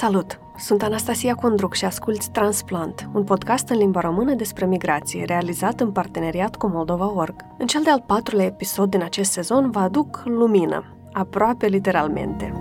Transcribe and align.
Salut! 0.00 0.40
Sunt 0.56 0.82
Anastasia 0.82 1.34
Condruc 1.34 1.74
și 1.74 1.84
asculți 1.84 2.30
Transplant, 2.30 3.08
un 3.12 3.24
podcast 3.24 3.68
în 3.68 3.76
limba 3.76 4.00
română 4.00 4.34
despre 4.34 4.66
migrație, 4.66 5.24
realizat 5.24 5.80
în 5.80 5.92
parteneriat 5.92 6.56
cu 6.56 6.66
Moldova.org. 6.66 7.34
În 7.56 7.66
cel 7.66 7.82
de-al 7.82 8.02
patrulea 8.06 8.44
episod 8.44 8.90
din 8.90 9.02
acest 9.02 9.32
sezon 9.32 9.70
vă 9.70 9.78
aduc 9.78 10.22
lumină, 10.24 10.84
aproape 11.12 11.66
literalmente. 11.66 12.52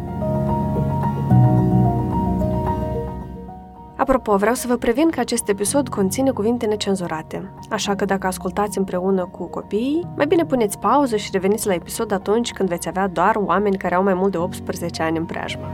Apropo, 3.96 4.36
vreau 4.36 4.54
să 4.54 4.68
vă 4.68 4.76
previn 4.76 5.10
că 5.10 5.20
acest 5.20 5.50
episod 5.50 5.90
conține 5.90 6.32
cuvinte 6.32 6.66
necenzurate, 6.66 7.54
așa 7.70 7.96
că 7.96 8.06
dacă 8.06 8.28
ascultați 8.28 8.78
împreună 8.78 9.26
cu 9.26 9.46
copiii, 9.46 10.08
mai 10.16 10.28
bine 10.28 10.46
puneți 10.46 10.80
pauză 10.80 11.16
și 11.16 11.30
reveniți 11.32 11.68
la 11.68 11.74
episod 11.74 12.12
atunci 12.12 12.52
când 12.52 12.70
veți 12.70 12.88
avea 12.88 13.08
doar 13.08 13.36
oameni 13.36 13.78
care 13.78 13.96
au 13.96 14.04
mai 14.04 14.14
mult 14.14 14.32
de 14.32 14.38
18 14.38 15.04
ani 15.04 15.18
în 15.18 15.26
preajmă. 15.26 15.66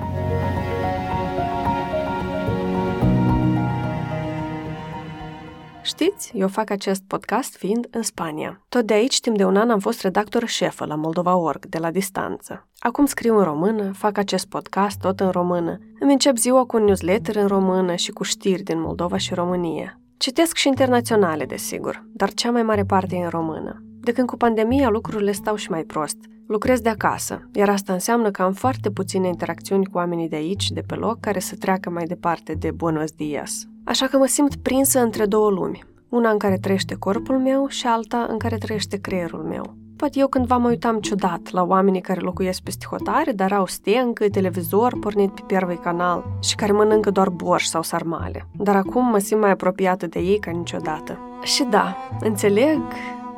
Știți, 5.85 6.31
eu 6.35 6.47
fac 6.47 6.69
acest 6.69 7.03
podcast 7.07 7.55
fiind 7.55 7.87
în 7.91 8.01
Spania. 8.01 8.61
Tot 8.69 8.85
de 8.85 8.93
aici, 8.93 9.19
timp 9.19 9.37
de 9.37 9.45
un 9.45 9.55
an, 9.55 9.69
am 9.69 9.79
fost 9.79 10.01
redactor 10.01 10.47
șefă 10.47 10.85
la 10.85 10.95
Moldova.org, 10.95 11.65
de 11.65 11.77
la 11.77 11.91
distanță. 11.91 12.67
Acum 12.79 13.05
scriu 13.05 13.37
în 13.37 13.43
română, 13.43 13.91
fac 13.91 14.17
acest 14.17 14.45
podcast 14.47 14.99
tot 14.99 15.19
în 15.19 15.29
română. 15.29 15.77
Îmi 15.99 16.11
încep 16.11 16.37
ziua 16.37 16.65
cu 16.65 16.77
un 16.77 16.83
newsletter 16.83 17.35
în 17.35 17.47
română 17.47 17.95
și 17.95 18.11
cu 18.11 18.23
știri 18.23 18.63
din 18.63 18.81
Moldova 18.81 19.17
și 19.17 19.33
România. 19.33 19.99
Citesc 20.17 20.55
și 20.55 20.67
internaționale, 20.67 21.45
desigur, 21.45 22.05
dar 22.13 22.33
cea 22.33 22.51
mai 22.51 22.63
mare 22.63 22.83
parte 22.83 23.15
e 23.15 23.23
în 23.23 23.29
română. 23.29 23.83
De 23.99 24.11
când 24.11 24.27
cu 24.27 24.37
pandemia 24.37 24.89
lucrurile 24.89 25.31
stau 25.31 25.55
și 25.55 25.69
mai 25.69 25.83
prost. 25.83 26.17
Lucrez 26.47 26.79
de 26.79 26.89
acasă, 26.89 27.49
iar 27.53 27.69
asta 27.69 27.93
înseamnă 27.93 28.31
că 28.31 28.41
am 28.41 28.53
foarte 28.53 28.89
puține 28.89 29.27
interacțiuni 29.27 29.85
cu 29.85 29.97
oamenii 29.97 30.29
de 30.29 30.35
aici, 30.35 30.69
de 30.69 30.81
pe 30.81 30.95
loc, 30.95 31.19
care 31.19 31.39
să 31.39 31.55
treacă 31.55 31.89
mai 31.89 32.05
departe 32.05 32.53
de 32.53 32.71
buenos 32.71 33.11
dias. 33.11 33.67
Așa 33.85 34.07
că 34.07 34.17
mă 34.17 34.25
simt 34.25 34.55
prinsă 34.55 34.99
între 34.99 35.25
două 35.25 35.49
lumi, 35.49 35.83
una 36.09 36.29
în 36.29 36.37
care 36.37 36.57
trăiește 36.57 36.95
corpul 36.95 37.39
meu 37.39 37.67
și 37.67 37.87
alta 37.87 38.27
în 38.29 38.37
care 38.37 38.57
trăiește 38.57 38.97
creierul 38.97 39.43
meu. 39.43 39.75
Poate 39.95 40.19
eu 40.19 40.27
cândva 40.27 40.57
mă 40.57 40.67
uitam 40.67 40.99
ciudat 40.99 41.51
la 41.51 41.63
oamenii 41.63 42.01
care 42.01 42.19
locuiesc 42.19 42.61
peste 42.61 42.85
hotare, 42.89 43.31
dar 43.31 43.51
au 43.51 43.65
steancă, 43.65 44.29
televizor 44.29 44.99
pornit 44.99 45.31
pe 45.31 45.41
primul 45.47 45.79
canal 45.83 46.37
și 46.41 46.55
care 46.55 46.71
mănâncă 46.71 47.11
doar 47.11 47.29
borș 47.29 47.65
sau 47.65 47.81
sarmale. 47.81 48.47
Dar 48.57 48.75
acum 48.75 49.05
mă 49.05 49.17
simt 49.17 49.41
mai 49.41 49.51
apropiată 49.51 50.07
de 50.07 50.19
ei 50.19 50.39
ca 50.39 50.51
niciodată. 50.51 51.19
Și 51.43 51.63
da, 51.63 51.97
înțeleg 52.19 52.81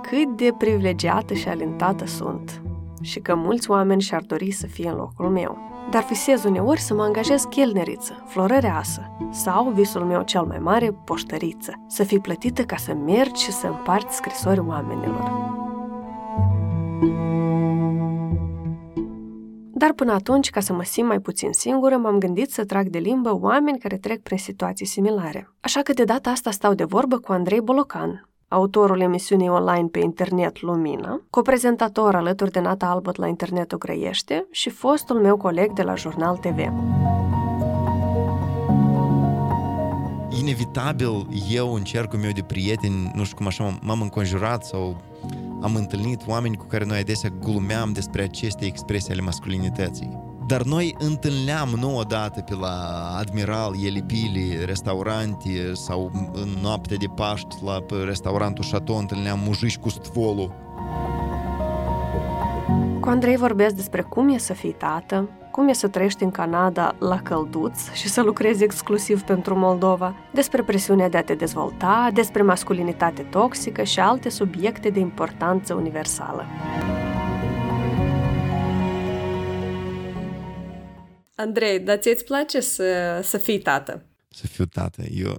cât 0.01 0.37
de 0.37 0.55
privilegiată 0.57 1.33
și 1.33 1.47
alintată 1.47 2.05
sunt 2.05 2.61
și 3.01 3.19
că 3.19 3.35
mulți 3.35 3.69
oameni 3.69 4.01
și-ar 4.01 4.21
dori 4.21 4.51
să 4.51 4.67
fie 4.67 4.89
în 4.89 4.95
locul 4.95 5.29
meu. 5.29 5.57
Dar 5.89 6.05
visez 6.05 6.43
uneori 6.43 6.79
să 6.79 6.93
mă 6.93 7.03
angajez 7.03 7.43
chelneriță, 7.43 8.23
florăreasă 8.27 9.17
sau, 9.31 9.69
visul 9.69 10.03
meu 10.03 10.21
cel 10.21 10.45
mai 10.45 10.59
mare, 10.59 10.91
poștăriță, 10.91 11.73
să 11.87 12.03
fii 12.03 12.19
plătită 12.19 12.63
ca 12.63 12.75
să 12.75 12.93
mergi 12.93 13.43
și 13.43 13.51
să 13.51 13.67
împarți 13.67 14.15
scrisori 14.15 14.59
oamenilor. 14.59 15.53
Dar 19.77 19.93
până 19.93 20.11
atunci, 20.11 20.49
ca 20.49 20.59
să 20.59 20.73
mă 20.73 20.83
simt 20.83 21.07
mai 21.07 21.19
puțin 21.19 21.51
singură, 21.51 21.95
m-am 21.95 22.17
gândit 22.17 22.51
să 22.51 22.65
trag 22.65 22.87
de 22.87 22.97
limbă 22.97 23.39
oameni 23.39 23.79
care 23.79 23.97
trec 23.97 24.21
prin 24.21 24.37
situații 24.37 24.85
similare. 24.85 25.53
Așa 25.59 25.81
că 25.81 25.93
de 25.93 26.03
data 26.03 26.29
asta 26.29 26.51
stau 26.51 26.73
de 26.73 26.83
vorbă 26.83 27.17
cu 27.17 27.31
Andrei 27.31 27.61
Bolocan, 27.61 28.29
autorul 28.47 28.99
emisiunii 28.99 29.49
online 29.49 29.87
pe 29.87 29.99
internet 29.99 30.61
Lumina, 30.61 31.21
coprezentator 31.29 32.15
alături 32.15 32.51
de 32.51 32.59
Nata 32.59 32.85
Albăt 32.85 33.15
la 33.15 33.27
Internetul 33.27 33.77
Grăiește 33.77 34.47
și 34.51 34.69
fostul 34.69 35.19
meu 35.19 35.37
coleg 35.37 35.71
de 35.73 35.81
la 35.81 35.95
Jurnal 35.95 36.37
TV. 36.37 36.59
Inevitabil, 40.39 41.27
eu 41.51 41.73
în 41.73 41.83
cercul 41.83 42.19
meu 42.19 42.31
de 42.31 42.41
prieteni, 42.41 43.11
nu 43.15 43.23
știu 43.23 43.35
cum 43.37 43.47
așa, 43.47 43.79
m-am 43.81 44.01
înconjurat 44.01 44.65
sau 44.65 45.01
am 45.61 45.75
întâlnit 45.75 46.21
oameni 46.27 46.57
cu 46.57 46.65
care 46.65 46.85
noi 46.85 46.99
adesea 46.99 47.29
glumeam 47.29 47.91
despre 47.93 48.21
aceste 48.21 48.65
expresii 48.65 49.11
ale 49.11 49.21
masculinității. 49.21 50.24
Dar 50.47 50.63
noi 50.63 50.95
întâlneam 50.99 51.69
nu 51.79 51.97
odată 51.97 52.41
pe 52.41 52.55
la 52.55 52.75
Admiral, 53.17 53.73
Elipili, 53.85 54.65
restaurante 54.65 55.73
sau 55.73 56.11
în 56.33 56.49
noapte 56.61 56.95
de 56.95 57.05
Paști 57.15 57.55
la 57.63 57.85
restaurantul 58.05 58.65
Chateau 58.71 58.97
întâlneam 58.97 59.39
mujici 59.45 59.77
cu 59.77 59.89
stvolul. 59.89 60.51
Cu 62.99 63.09
Andrei 63.09 63.37
vorbesc 63.37 63.75
despre 63.75 64.01
cum 64.01 64.29
e 64.29 64.37
să 64.37 64.53
fii 64.53 64.71
tată, 64.71 65.29
cum 65.51 65.67
e 65.67 65.73
să 65.73 65.87
trăiești 65.87 66.23
în 66.23 66.31
Canada 66.31 66.95
la 66.99 67.21
călduț 67.21 67.91
și 67.93 68.07
să 68.07 68.21
lucrezi 68.21 68.63
exclusiv 68.63 69.21
pentru 69.21 69.55
Moldova, 69.55 70.15
despre 70.33 70.63
presiunea 70.63 71.09
de 71.09 71.17
a 71.17 71.23
te 71.23 71.33
dezvolta, 71.33 72.09
despre 72.13 72.41
masculinitate 72.41 73.21
toxică 73.21 73.83
și 73.83 73.99
alte 73.99 74.29
subiecte 74.29 74.89
de 74.89 74.99
importanță 74.99 75.73
universală. 75.73 76.45
Andrei, 81.35 81.79
dar 81.79 81.97
ți-ți 81.97 82.23
place 82.23 82.59
să, 82.59 83.19
să 83.23 83.37
fii 83.37 83.59
tată? 83.59 84.05
Să 84.29 84.47
fiu 84.47 84.65
tată. 84.65 85.03
Eu, 85.03 85.37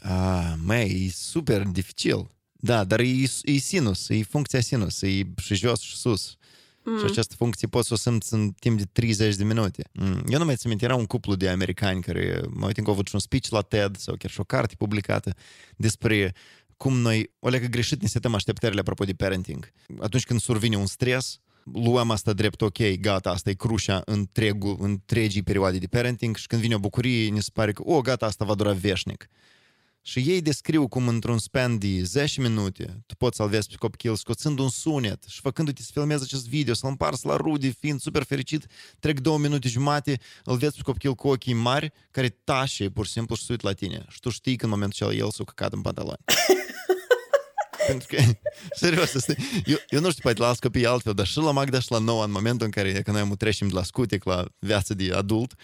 a, 0.00 0.56
măi, 0.64 1.06
e 1.06 1.10
super 1.12 1.62
dificil. 1.62 2.30
Da, 2.52 2.84
dar 2.84 3.00
e, 3.00 3.22
e 3.42 3.56
sinus, 3.56 4.08
e 4.08 4.22
funcția 4.22 4.60
sinus, 4.60 5.02
e 5.02 5.22
și 5.36 5.54
jos 5.54 5.80
și 5.80 5.96
sus. 5.96 6.36
Mm. 6.84 6.98
Și 6.98 7.04
această 7.04 7.34
funcție 7.34 7.68
poți 7.68 7.88
să 7.88 7.94
o 7.94 7.96
simți 7.96 8.34
în 8.34 8.50
timp 8.50 8.78
de 8.78 8.84
30 8.92 9.34
de 9.34 9.44
minute. 9.44 9.84
Mm. 9.92 10.24
Eu 10.28 10.38
nu 10.38 10.44
mai 10.44 10.56
țin 10.56 10.76
era 10.80 10.94
un 10.94 11.06
cuplu 11.06 11.34
de 11.34 11.48
americani 11.48 12.02
care, 12.02 12.40
mă 12.48 12.66
uit 12.66 12.76
încă 12.76 12.88
au 12.88 12.94
avut 12.94 13.06
și 13.06 13.14
un 13.14 13.20
speech 13.20 13.48
la 13.48 13.60
TED 13.60 13.96
sau 13.96 14.16
chiar 14.16 14.30
și 14.30 14.40
o 14.40 14.44
carte 14.44 14.74
publicată 14.78 15.34
despre 15.76 16.34
cum 16.76 16.96
noi, 16.98 17.30
o 17.38 17.48
leagă 17.48 17.66
greșit, 17.66 18.02
ne 18.02 18.08
setăm 18.08 18.34
așteptările 18.34 18.80
apropo 18.80 19.04
de 19.04 19.12
parenting. 19.12 19.72
Atunci 20.00 20.24
când 20.24 20.40
survine 20.40 20.76
un 20.76 20.86
stres, 20.86 21.40
luăm 21.72 22.10
asta 22.10 22.32
drept 22.32 22.60
ok, 22.60 22.78
gata, 23.00 23.30
asta 23.30 23.50
e 23.50 23.54
crușa 23.54 24.02
întregul, 24.04 24.76
întregii 24.80 25.42
perioade 25.42 25.78
de 25.78 25.86
parenting 25.86 26.36
și 26.36 26.46
când 26.46 26.62
vine 26.62 26.74
o 26.74 26.78
bucurie, 26.78 27.30
ne 27.30 27.40
se 27.40 27.50
pare 27.52 27.72
că, 27.72 27.82
o, 27.84 28.00
gata, 28.00 28.26
asta 28.26 28.44
va 28.44 28.54
dura 28.54 28.72
veșnic. 28.72 29.28
Și 30.02 30.18
ei 30.18 30.40
descriu 30.40 30.88
cum 30.88 31.08
într-un 31.08 31.38
span 31.38 31.78
de 31.78 32.02
10 32.02 32.40
minute 32.40 33.02
tu 33.06 33.14
poți 33.14 33.36
să-l 33.36 33.48
vezi 33.48 33.68
pe 33.68 33.74
copil 33.78 34.16
scoțând 34.16 34.58
un 34.58 34.68
sunet 34.68 35.24
și 35.26 35.40
făcându-te 35.40 35.82
să 35.82 35.90
filmezi 35.92 36.22
acest 36.22 36.48
video, 36.48 36.74
să-l 36.74 36.88
împarți 36.88 37.26
la 37.26 37.36
rude, 37.36 37.68
fiind 37.68 38.00
super 38.00 38.22
fericit, 38.22 38.66
trec 38.98 39.20
două 39.20 39.38
minute 39.38 39.68
jumate, 39.68 40.20
îl 40.44 40.56
vezi 40.56 40.76
pe 40.76 40.82
copil 40.82 41.14
cu 41.14 41.28
ochii 41.28 41.52
mari 41.52 41.92
care 42.10 42.28
tașe 42.28 42.90
pur 42.90 43.06
și 43.06 43.12
simplu 43.12 43.34
și 43.34 43.44
se 43.44 43.52
uit 43.52 43.62
la 43.62 43.72
tine. 43.72 44.04
Și 44.08 44.20
tu 44.20 44.30
știi 44.30 44.56
că 44.56 44.64
în 44.64 44.70
momentul 44.70 45.06
acela 45.06 45.24
el 45.24 45.30
s-a 45.30 45.44
căcat 45.44 45.72
în 45.72 45.80
pantaloni. 45.80 46.24
Pentru 47.88 48.08
că, 48.10 48.22
serios, 48.84 49.14
asta, 49.14 49.32
eu, 49.64 49.76
eu 49.88 50.00
nu 50.00 50.10
știu, 50.10 50.22
poate 50.22 50.40
la 50.40 50.46
alți 50.46 50.60
copii 50.60 50.86
altfel, 50.86 51.12
dar 51.12 51.26
și 51.26 51.38
la 51.38 51.50
Magda 51.50 51.80
și 51.80 51.90
la 51.90 51.98
nouă, 51.98 52.24
în 52.24 52.30
momentul 52.30 52.66
în 52.66 52.72
care 52.72 53.02
că 53.02 53.10
noi 53.10 53.20
am 53.20 53.34
trecem 53.38 53.68
de 53.68 53.74
la 53.74 53.82
scutec 53.82 54.24
la 54.24 54.44
viața 54.58 54.94
de 54.94 55.12
adult, 55.14 55.54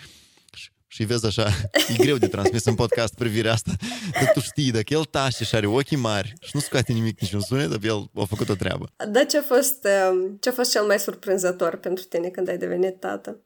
și 0.95 1.05
vezi 1.05 1.27
așa, 1.27 1.49
e 1.93 2.03
greu 2.03 2.17
de 2.17 2.29
transmis 2.29 2.65
în 2.65 2.75
podcast 2.75 3.15
privirea 3.15 3.53
asta, 3.53 3.73
dar 4.13 4.33
tu 4.33 4.41
știi, 4.41 4.71
dacă 4.71 4.95
el 4.95 5.05
taște 5.05 5.45
și 5.45 5.55
are 5.55 5.67
ochii 5.67 5.97
mari 5.97 6.33
și 6.41 6.51
nu 6.53 6.61
scoate 6.61 6.93
nimic, 6.93 7.21
niciun 7.21 7.41
sunet, 7.41 7.69
dar 7.69 7.79
el 7.83 8.11
a 8.15 8.25
făcut 8.25 8.49
o 8.49 8.55
treabă. 8.55 8.89
Da, 9.09 9.25
ce 9.25 9.39
a 9.39 9.43
fost, 9.43 9.87
um, 10.11 10.37
ce 10.41 10.49
a 10.49 10.53
fost 10.53 10.71
cel 10.71 10.83
mai 10.83 10.99
surprinzător 10.99 11.77
pentru 11.77 12.05
tine 12.05 12.29
când 12.29 12.49
ai 12.49 12.59
devenit 12.59 13.01
tată? 13.01 13.41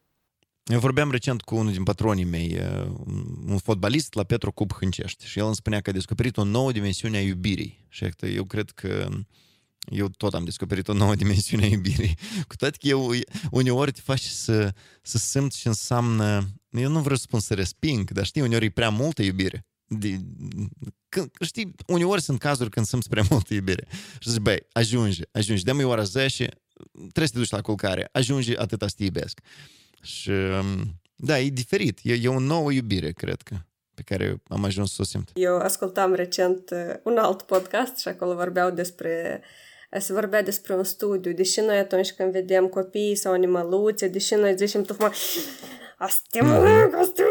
Eu 0.69 0.79
vorbeam 0.79 1.11
recent 1.11 1.43
cu 1.43 1.57
unul 1.57 1.73
din 1.73 1.83
patronii 1.83 2.25
mei, 2.25 2.59
uh, 2.61 2.91
un 3.47 3.59
fotbalist 3.59 4.15
la 4.15 4.25
Petru 4.25 4.53
Cub 4.53 4.73
Hâncești 4.73 5.27
și 5.27 5.39
el 5.39 5.45
îmi 5.47 5.55
spunea 5.55 5.81
că 5.81 5.91
a 5.91 5.93
descoperit 5.93 6.37
o 6.37 6.45
nouă 6.45 6.73
dimensiune 6.73 7.17
a 7.17 7.21
iubirii. 7.21 7.87
Și 7.89 8.09
eu 8.21 8.45
cred 8.45 8.71
că 8.71 9.09
eu 9.91 10.09
tot 10.09 10.35
am 10.35 10.45
descoperit 10.45 10.89
o 10.89 10.93
nouă 10.93 11.15
dimensiune 11.15 11.65
a 11.65 11.69
iubirii. 11.69 12.19
Cu 12.49 12.57
toate 12.57 12.77
că 12.81 12.87
eu 12.87 13.11
uneori 13.51 13.93
te 13.93 14.01
faci 14.01 14.23
să, 14.23 14.75
să 15.03 15.19
simți 15.19 15.59
și 15.59 15.67
înseamnă, 15.67 16.49
eu 16.71 16.91
nu 16.91 17.01
vreau 17.01 17.17
să 17.17 17.23
spun 17.23 17.41
să 17.41 17.55
resping, 17.55 18.11
dar 18.11 18.25
știi, 18.25 18.43
uneori 18.43 18.65
e 18.65 18.71
prea 18.71 18.91
multă 18.91 19.23
iubire. 19.23 19.67
De, 19.87 20.21
când, 21.09 21.31
știi, 21.41 21.75
uneori 21.87 22.23
sunt 22.23 22.39
cazuri 22.39 22.71
când 22.71 22.87
simți 22.87 23.09
prea 23.09 23.25
multă 23.31 23.55
iubire. 23.55 23.87
Și 24.19 24.31
zici, 24.31 24.41
băi, 24.41 24.59
ajunge, 24.73 25.23
ajunge, 25.33 25.63
dă-mi 25.63 25.85
ora 25.85 26.03
10, 26.03 26.49
trebuie 26.93 27.27
să 27.27 27.33
te 27.33 27.39
duci 27.39 27.51
la 27.51 27.61
culcare, 27.61 28.09
ajunge, 28.13 28.59
atâta 28.59 28.89
să 28.89 28.95
te 28.97 29.05
iubesc. 29.05 29.41
Și 30.03 30.31
um, 30.31 31.01
da, 31.17 31.39
e 31.39 31.49
diferit. 31.49 31.99
E, 32.03 32.15
e 32.23 32.29
o 32.29 32.39
nouă 32.39 32.73
iubire, 32.73 33.11
cred 33.11 33.43
că 33.43 33.55
pe 33.95 34.03
care 34.03 34.43
am 34.49 34.65
ajuns 34.65 34.95
să 34.95 34.99
o 35.01 35.05
simt. 35.05 35.31
Eu 35.35 35.57
ascultam 35.57 36.15
recent 36.15 36.71
uh, 36.71 36.95
un 37.03 37.17
alt 37.17 37.43
podcast 37.43 37.99
și 37.99 38.09
acolo 38.09 38.35
vorbeau 38.35 38.71
despre 38.71 39.43
se 39.99 40.13
vorbea 40.13 40.43
despre 40.43 40.75
un 40.75 40.85
studiu, 40.85 41.33
deși 41.33 41.61
noi 41.61 41.77
atunci 41.77 42.13
când 42.13 42.33
vedem 42.33 42.67
copii 42.67 43.15
sau 43.15 43.33
animăluțe, 43.33 44.09
deși 44.09 44.35
noi 44.35 44.57
zicem 44.57 44.83
tocmai 44.83 45.11
asta 45.97 46.39
asta 47.01 47.23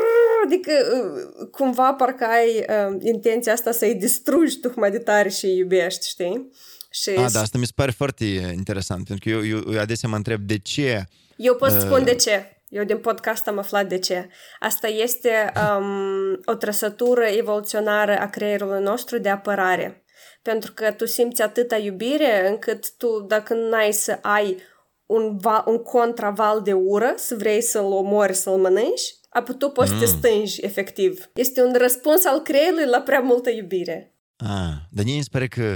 adică 0.45 0.71
uh, 0.71 1.47
cumva 1.51 1.93
parcă 1.93 2.25
ai 2.25 2.65
uh, 2.69 2.97
intenția 3.01 3.53
asta 3.53 3.71
să-i 3.71 3.95
distrugi 3.95 4.57
tocmai 4.57 4.91
de 4.91 4.99
tare 4.99 5.29
și 5.29 5.45
îi 5.45 5.57
iubești, 5.57 6.07
știi? 6.07 6.51
Și 6.89 7.09
A, 7.09 7.29
da, 7.29 7.39
asta 7.39 7.57
mi 7.57 7.65
se 7.65 7.71
pare 7.75 7.91
foarte 7.91 8.25
interesant, 8.55 9.07
pentru 9.07 9.29
că 9.29 9.35
eu, 9.35 9.45
eu, 9.45 9.73
eu 9.73 9.79
adesea 9.79 10.09
mă 10.09 10.15
întreb 10.15 10.41
de 10.41 10.57
ce 10.57 11.07
eu 11.37 11.55
pot 11.55 11.71
uh, 11.71 11.79
spun 11.79 12.03
de 12.03 12.15
ce. 12.15 12.56
Eu 12.69 12.83
din 12.83 12.97
podcast 12.97 13.47
am 13.47 13.57
aflat 13.57 13.87
de 13.87 13.99
ce. 13.99 14.29
Asta 14.59 14.87
este 14.87 15.51
um, 15.77 16.39
o 16.45 16.53
trăsătură 16.53 17.25
evoluționară 17.25 18.17
a 18.19 18.29
creierului 18.29 18.83
nostru 18.83 19.17
de 19.17 19.29
apărare. 19.29 20.03
Pentru 20.41 20.73
că 20.73 20.91
tu 20.91 21.05
simți 21.05 21.41
atâta 21.41 21.77
iubire 21.77 22.49
încât 22.49 22.97
tu, 22.97 23.25
dacă 23.27 23.53
n-ai 23.53 23.91
să 23.91 24.19
ai 24.21 24.57
un, 25.05 25.37
val, 25.37 25.63
un 25.65 25.77
contraval 25.77 26.61
de 26.61 26.73
ură, 26.73 27.13
să 27.15 27.35
vrei 27.35 27.61
să-l 27.61 27.91
omori, 27.91 28.33
să-l 28.33 28.57
mănânci, 28.57 29.15
apoi 29.29 29.55
tu 29.57 29.69
poți 29.69 29.93
mm. 29.93 29.99
să 29.99 30.05
te 30.05 30.11
mm. 30.11 30.17
stângi, 30.17 30.65
efectiv. 30.65 31.29
Este 31.33 31.61
un 31.61 31.73
răspuns 31.77 32.25
al 32.25 32.41
creierului 32.41 32.85
la 32.85 33.01
prea 33.01 33.19
multă 33.19 33.49
iubire. 33.49 34.15
Ah, 34.37 34.73
dar 34.91 35.05
mie 35.05 35.13
îmi 35.13 35.23
pare 35.31 35.47
că 35.47 35.75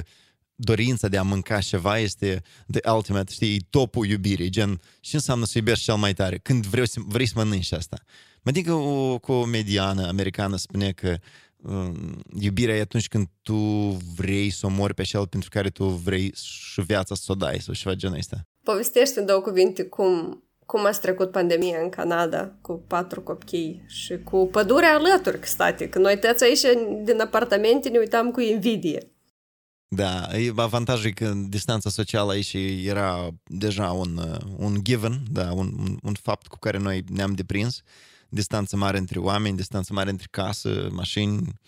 dorința 0.64 1.08
de 1.08 1.18
a 1.18 1.22
mânca 1.22 1.60
ceva 1.60 1.98
este 1.98 2.42
the 2.72 2.92
ultimate, 2.92 3.32
știi, 3.32 3.66
topul 3.70 4.06
iubirii, 4.06 4.50
gen, 4.50 4.82
ce 5.00 5.16
înseamnă 5.16 5.46
să 5.46 5.58
iubești 5.58 5.84
cel 5.84 5.96
mai 5.96 6.14
tare? 6.14 6.38
Când 6.38 6.66
vrei 6.66 6.88
să, 6.88 7.00
vrei 7.06 7.28
să 7.28 7.34
mănânci 7.36 7.72
asta. 7.72 7.98
Mă 8.42 8.50
adică 8.50 8.74
o 8.74 9.20
comediană 9.20 10.08
americană 10.08 10.58
spune 10.58 10.92
că 10.92 11.16
um, 11.62 12.22
iubirea 12.40 12.76
e 12.76 12.82
atunci 12.82 13.08
când 13.08 13.28
tu 13.42 13.56
vrei 14.16 14.50
să 14.50 14.66
omori 14.66 14.94
pe 14.94 15.04
cel 15.04 15.28
pentru 15.28 15.50
care 15.50 15.70
tu 15.70 15.86
vrei 15.86 16.34
și 16.36 16.82
viața 16.82 17.16
să 17.16 17.32
o 17.32 17.36
dai 17.36 17.60
sau 17.60 17.74
ceva 17.74 17.96
genul 17.96 18.18
ăsta. 18.18 18.48
Povestește 18.64 19.20
în 19.20 19.26
două 19.26 19.42
cuvinte 19.42 19.84
cum, 19.84 20.44
cum 20.66 20.86
ați 20.86 21.02
trecut 21.02 21.32
pandemia 21.32 21.82
în 21.82 21.90
Canada 21.90 22.54
cu 22.62 22.84
patru 22.88 23.22
copii 23.22 23.84
și 23.88 24.18
cu 24.24 24.48
pădurea 24.52 24.94
alături, 24.94 25.40
stati, 25.44 25.88
că 25.88 26.00
noi 26.00 26.20
toți 26.20 26.44
aici 26.44 26.62
din 27.04 27.20
apartamente 27.20 27.90
ne 27.90 27.98
uitam 27.98 28.32
cu 28.32 28.40
invidie. 28.40 29.11
Da, 29.96 30.28
avantajul 30.56 31.06
e 31.06 31.12
că 31.12 31.34
distanța 31.48 31.90
socială 31.90 32.32
aici 32.32 32.54
era 32.84 33.30
deja 33.44 33.92
un, 33.92 34.40
un 34.56 34.84
given, 34.84 35.24
da, 35.32 35.52
un, 35.52 35.76
un, 35.80 35.98
un 36.04 36.14
fapt 36.22 36.48
cu 36.48 36.58
care 36.60 36.78
noi 36.78 37.04
ne-am 37.10 37.34
deprins. 37.34 37.82
Distanță 38.30 38.78
mare 38.78 38.98
între 38.98 39.20
oameni, 39.20 39.56
distanță 39.56 39.94
mare 39.94 40.10
între 40.10 40.28
casă, 40.32 40.90
mașini 40.92 41.60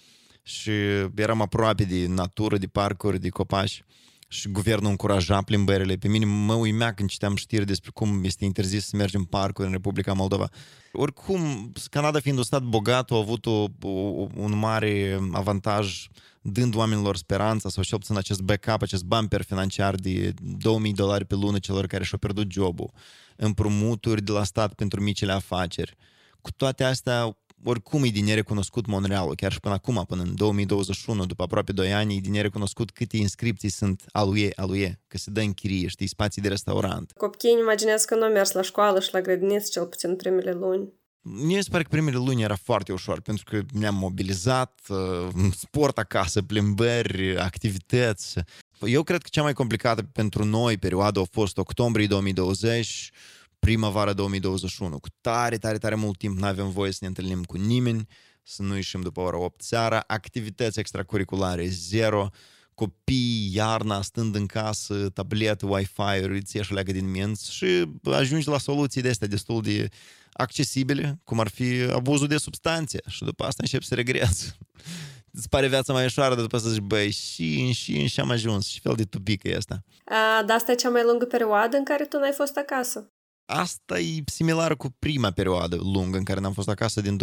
și 0.43 0.71
eram 1.15 1.41
aproape 1.41 1.83
de 1.83 2.07
natură, 2.07 2.57
de 2.57 2.67
parcuri, 2.67 3.19
de 3.19 3.29
copaci 3.29 3.83
și 4.27 4.49
guvernul 4.49 4.89
încuraja 4.89 5.41
plimbările. 5.41 5.95
Pe 5.95 6.07
mine 6.07 6.25
mă 6.25 6.53
uimea 6.53 6.93
când 6.93 7.09
citeam 7.09 7.35
știri 7.35 7.65
despre 7.65 7.91
cum 7.93 8.23
este 8.23 8.45
interzis 8.45 8.85
să 8.85 8.95
mergem 8.95 9.19
în 9.19 9.25
parcuri 9.25 9.67
în 9.67 9.73
Republica 9.73 10.13
Moldova. 10.13 10.49
Oricum, 10.91 11.71
Canada 11.89 12.19
fiind 12.19 12.37
un 12.37 12.43
stat 12.43 12.63
bogat, 12.63 13.11
a 13.11 13.15
avut 13.15 13.45
o, 13.45 13.65
o, 13.81 14.27
un 14.35 14.57
mare 14.57 15.19
avantaj 15.31 16.07
dând 16.43 16.75
oamenilor 16.75 17.17
speranța 17.17 17.69
sau 17.69 17.83
cel 17.83 17.97
puțin 17.97 18.17
acest 18.17 18.41
backup, 18.41 18.81
acest 18.81 19.03
bumper 19.03 19.41
financiar 19.41 19.95
de 19.95 20.33
2000 20.41 20.93
dolari 20.93 21.25
pe 21.25 21.35
lună 21.35 21.59
celor 21.59 21.87
care 21.87 22.03
și-au 22.03 22.19
pierdut 22.19 22.51
jobul, 22.51 22.91
împrumuturi 23.35 24.21
de 24.21 24.31
la 24.31 24.43
stat 24.43 24.73
pentru 24.73 25.01
micile 25.01 25.31
afaceri. 25.31 25.95
Cu 26.41 26.51
toate 26.51 26.83
astea, 26.83 27.37
oricum 27.63 28.03
e 28.03 28.07
din 28.07 28.25
nerecunoscut 28.25 28.85
Montreal, 28.85 29.35
chiar 29.35 29.51
și 29.51 29.59
până 29.59 29.73
acum, 29.73 30.05
până 30.07 30.21
în 30.21 30.35
2021, 30.35 31.25
după 31.25 31.43
aproape 31.43 31.71
2 31.71 31.93
ani, 31.93 32.15
e 32.15 32.19
din 32.19 32.31
nerecunoscut 32.31 32.91
câte 32.91 33.17
inscripții 33.17 33.69
sunt 33.69 34.03
aluie, 34.11 34.51
aluie, 34.55 35.01
că 35.07 35.17
se 35.17 35.31
dă 35.31 35.41
în 35.41 35.53
chirie, 35.53 35.87
știi, 35.87 36.07
spații 36.07 36.41
de 36.41 36.47
restaurant. 36.47 37.11
Copiii 37.17 37.57
imaginează 37.61 38.05
că 38.07 38.15
nu 38.15 38.23
au 38.23 38.31
mers 38.31 38.51
la 38.51 38.61
școală 38.61 38.99
și 38.99 39.09
la 39.11 39.21
grădiniță 39.21 39.67
cel 39.71 39.85
puțin 39.85 40.15
primele 40.15 40.51
luni. 40.51 40.93
Mie 41.25 41.61
se 41.61 41.69
pare 41.69 41.83
că 41.83 41.89
primele 41.89 42.17
luni 42.17 42.41
era 42.41 42.55
foarte 42.55 42.91
ușor, 42.91 43.21
pentru 43.21 43.43
că 43.43 43.61
ne-am 43.71 43.95
mobilizat, 43.95 44.79
uh, 44.87 45.27
sport 45.55 45.97
acasă, 45.97 46.41
plimbări, 46.41 47.37
activități. 47.37 48.39
Eu 48.79 49.03
cred 49.03 49.21
că 49.21 49.27
cea 49.31 49.41
mai 49.41 49.53
complicată 49.53 50.03
pentru 50.03 50.45
noi 50.45 50.77
perioada 50.77 51.21
a 51.21 51.27
fost 51.31 51.57
octombrie 51.57 52.07
2020, 52.07 53.11
primăvara 53.59 54.13
2021. 54.13 54.99
Cu 54.99 55.07
tare, 55.21 55.57
tare, 55.57 55.77
tare 55.77 55.95
mult 55.95 56.17
timp 56.17 56.37
nu 56.37 56.45
avem 56.45 56.69
voie 56.69 56.91
să 56.91 56.97
ne 57.01 57.07
întâlnim 57.07 57.43
cu 57.43 57.57
nimeni, 57.57 58.07
să 58.43 58.61
nu 58.61 58.75
ieșim 58.75 59.01
după 59.01 59.19
ora 59.19 59.37
8 59.37 59.61
seara, 59.61 60.03
activități 60.07 60.79
extracurriculare 60.79 61.67
zero, 61.67 62.29
copii, 62.73 63.51
iarna, 63.53 64.01
stând 64.01 64.35
în 64.35 64.45
casă, 64.45 65.09
tabletă, 65.09 65.65
Wi-Fi, 65.65 66.23
îți 66.23 66.57
ieși 66.57 66.73
leagă 66.73 66.91
din 66.91 67.11
minți 67.11 67.53
și 67.53 67.65
ajungi 68.03 68.47
la 68.47 68.57
soluții 68.57 69.01
de 69.01 69.09
astea 69.09 69.27
destul 69.27 69.61
de 69.61 69.89
accesibile, 70.33 71.19
cum 71.23 71.39
ar 71.39 71.47
fi 71.47 71.87
abuzul 71.91 72.27
de 72.27 72.37
substanțe 72.37 72.99
și 73.07 73.23
după 73.23 73.43
asta 73.43 73.61
începi 73.61 73.85
să 73.85 73.95
regreți. 73.95 74.57
Îți 75.35 75.49
pare 75.49 75.67
viața 75.67 75.93
mai 75.93 76.05
ușoară, 76.05 76.33
dar 76.33 76.43
după 76.43 76.55
asta 76.55 76.69
zici, 76.69 76.81
băi, 76.81 77.11
și, 77.11 77.71
și, 77.71 78.07
și 78.07 78.19
am 78.19 78.29
ajuns, 78.29 78.67
și 78.67 78.79
fel 78.79 78.95
de 78.95 79.03
tupică 79.03 79.47
e 79.47 79.55
asta. 79.55 79.83
A, 80.05 80.43
dar 80.43 80.55
asta 80.55 80.71
e 80.71 80.75
cea 80.75 80.89
mai 80.89 81.03
lungă 81.03 81.25
perioadă 81.25 81.77
în 81.77 81.83
care 81.83 82.05
tu 82.05 82.17
n-ai 82.17 82.31
fost 82.31 82.57
acasă. 82.57 83.11
Asta 83.45 83.99
e 83.99 84.23
similar 84.25 84.75
cu 84.75 84.89
prima 84.99 85.31
perioadă 85.31 85.75
lungă 85.75 86.17
în 86.17 86.23
care 86.23 86.39
n-am 86.39 86.53
fost 86.53 86.69
acasă 86.69 87.01
din 87.01 87.17
2014-2016. 87.17 87.21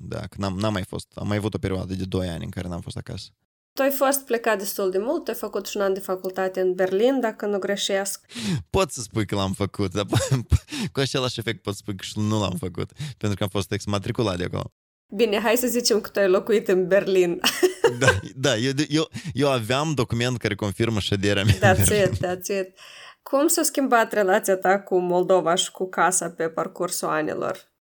Da, 0.00 0.20
că 0.20 0.36
n-am, 0.38 0.58
n-am 0.58 0.72
mai 0.72 0.84
fost. 0.84 1.12
Am 1.14 1.26
mai 1.26 1.36
avut 1.36 1.54
o 1.54 1.58
perioadă 1.58 1.94
de 1.94 2.04
2 2.04 2.28
ani 2.28 2.44
în 2.44 2.50
care 2.50 2.68
n-am 2.68 2.80
fost 2.80 2.96
acasă. 2.96 3.28
Tu 3.74 3.82
ai 3.82 3.90
fost 3.90 4.24
plecat 4.24 4.58
destul 4.58 4.90
de 4.90 4.98
mult, 4.98 5.28
ai 5.28 5.34
făcut 5.34 5.66
și 5.66 5.76
un 5.76 5.82
an 5.82 5.92
de 5.92 6.00
facultate 6.00 6.60
în 6.60 6.74
Berlin, 6.74 7.20
dacă 7.20 7.46
nu 7.46 7.58
greșesc. 7.58 8.24
Pot 8.70 8.90
să 8.90 9.00
spui 9.00 9.26
că 9.26 9.34
l-am 9.34 9.52
făcut, 9.52 9.92
dar 9.92 10.04
cu 10.92 11.00
același 11.00 11.38
efect 11.38 11.62
pot 11.62 11.74
spui 11.74 11.96
că 11.96 12.04
și 12.04 12.18
nu 12.18 12.40
l-am 12.40 12.56
făcut, 12.58 12.92
pentru 13.18 13.38
că 13.38 13.42
am 13.42 13.48
fost 13.48 13.72
exmatriculat 13.72 14.36
de 14.36 14.44
acolo. 14.44 14.72
Bine, 15.14 15.40
hai 15.40 15.56
să 15.56 15.66
zicem 15.66 16.00
că 16.00 16.08
tu 16.08 16.18
ai 16.18 16.28
locuit 16.28 16.68
în 16.68 16.86
Berlin. 16.86 17.40
da, 17.98 18.06
da 18.34 18.56
eu, 18.56 18.72
eu, 18.88 19.08
eu 19.32 19.50
aveam 19.50 19.92
document 19.94 20.36
care 20.36 20.54
confirmă 20.54 21.00
șederea 21.00 21.44
mea. 21.44 21.74
That's 21.74 21.86
it, 21.86 22.26
that's 22.26 22.60
it. 22.60 22.78
Cum 23.22 23.46
s-a 23.46 23.62
schimbat 23.62 24.12
relația 24.12 24.56
ta 24.56 24.80
cu 24.80 24.98
Moldova 24.98 25.54
și 25.54 25.70
cu 25.70 25.88
casa 25.88 26.30
pe 26.30 26.48
parcursul 26.48 27.08
anilor? 27.08 27.73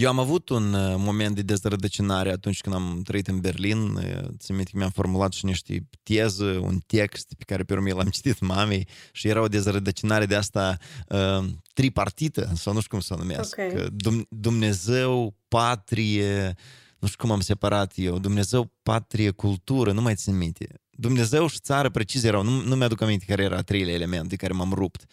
Eu 0.00 0.08
am 0.08 0.18
avut 0.18 0.48
un 0.48 0.72
uh, 0.72 0.94
moment 0.98 1.34
de 1.34 1.42
dezrădăcinare 1.42 2.30
atunci 2.30 2.60
când 2.60 2.74
am 2.74 3.00
trăit 3.04 3.26
în 3.26 3.40
Berlin. 3.40 3.78
Uh, 3.78 4.02
țin 4.38 4.54
minte 4.54 4.70
că 4.70 4.78
mi-am 4.78 4.90
formulat 4.90 5.32
și 5.32 5.44
niște 5.44 5.88
teză, 6.02 6.44
un 6.44 6.78
text 6.86 7.34
pe 7.38 7.44
care 7.46 7.62
pe 7.62 7.72
urmă 7.72 7.92
l-am 7.92 8.08
citit 8.16 8.40
mamei 8.40 8.88
și 9.12 9.28
era 9.28 9.40
o 9.40 9.48
dezrădăcinare 9.48 10.26
de 10.26 10.34
asta 10.34 10.76
uh, 11.08 11.44
tripartită, 11.72 12.52
sau 12.54 12.72
nu 12.72 12.80
știu 12.80 12.90
cum 12.90 13.00
să 13.00 13.14
o 13.14 13.16
numesc. 13.16 13.56
Okay. 13.58 13.86
Dumnezeu, 14.28 15.36
patrie, 15.48 16.54
nu 16.98 17.08
știu 17.08 17.18
cum 17.18 17.30
am 17.30 17.40
separat 17.40 17.92
eu, 17.94 18.18
Dumnezeu, 18.18 18.72
patrie, 18.82 19.30
cultură, 19.30 19.92
nu 19.92 20.00
mai 20.00 20.14
țin 20.14 20.36
minte. 20.36 20.66
Dumnezeu 20.90 21.46
și 21.46 21.58
țară 21.58 21.90
precis 21.90 22.22
erau, 22.22 22.42
nu, 22.42 22.60
nu 22.60 22.76
mi-aduc 22.76 23.00
aminte 23.00 23.24
care 23.24 23.42
era 23.42 23.56
a 23.56 23.62
treilea 23.62 23.94
element 23.94 24.28
de 24.28 24.36
care 24.36 24.52
m-am 24.52 24.72
rupt. 24.72 25.04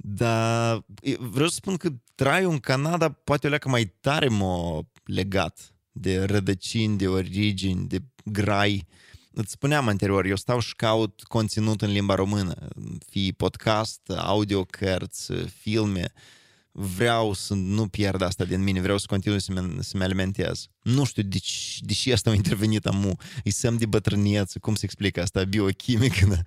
Dar 0.00 0.84
vreau 1.18 1.48
să 1.48 1.54
spun 1.54 1.76
că 1.76 1.88
traiul 2.14 2.50
în 2.50 2.58
Canada 2.58 3.08
poate 3.08 3.46
o 3.46 3.50
leacă 3.50 3.68
mai 3.68 3.94
tare 4.00 4.28
m-a 4.28 4.86
legat 5.04 5.74
de 5.92 6.24
rădăcini, 6.24 6.98
de 6.98 7.08
origini, 7.08 7.86
de 7.86 8.02
grai. 8.24 8.86
Îți 9.32 9.50
spuneam 9.50 9.88
anterior, 9.88 10.24
eu 10.24 10.36
stau 10.36 10.58
și 10.58 10.74
caut 10.76 11.22
conținut 11.22 11.82
în 11.82 11.90
limba 11.90 12.14
română, 12.14 12.68
fie 13.10 13.32
podcast, 13.32 14.00
audio, 14.16 14.64
cărți, 14.64 15.32
filme. 15.60 16.12
Vreau 16.72 17.32
să 17.32 17.54
nu 17.54 17.88
pierd 17.88 18.22
asta 18.22 18.44
din 18.44 18.62
mine, 18.62 18.80
vreau 18.80 18.98
să 18.98 19.06
continui 19.08 19.40
să-mi, 19.40 19.76
să-mi 19.80 20.02
alimentez. 20.02 20.66
Nu 20.82 21.04
știu 21.04 21.22
de, 21.22 21.38
de 21.80 21.92
ce 21.92 22.12
asta 22.12 22.30
a 22.30 22.34
intervenit 22.34 22.86
amu. 22.86 23.16
E 23.44 23.50
semn 23.50 23.78
de 23.78 23.86
bătrânieță, 23.86 24.58
cum 24.58 24.74
se 24.74 24.84
explică 24.84 25.22
asta, 25.22 25.44
biochimică. 25.44 26.26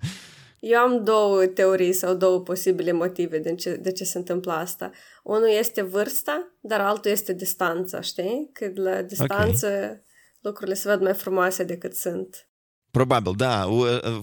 Eu 0.64 0.78
am 0.78 1.04
două 1.04 1.46
teorii 1.46 1.92
sau 1.92 2.14
două 2.14 2.40
posibile 2.40 2.92
motive 2.92 3.38
de 3.38 3.54
ce, 3.54 3.76
de 3.76 3.92
ce 3.92 4.04
se 4.04 4.18
întâmplă 4.18 4.52
asta. 4.52 4.90
Unul 5.22 5.48
este 5.58 5.82
vârsta, 5.82 6.56
dar 6.60 6.80
altul 6.80 7.10
este 7.10 7.32
distanța, 7.32 8.00
știi? 8.00 8.50
Că 8.52 8.70
la 8.74 9.02
distanță 9.02 9.66
okay. 9.66 10.02
lucrurile 10.40 10.74
se 10.74 10.88
văd 10.88 11.00
mai 11.00 11.14
frumoase 11.14 11.64
decât 11.64 11.94
sunt. 11.94 12.48
Probabil, 12.90 13.32
da. 13.36 13.68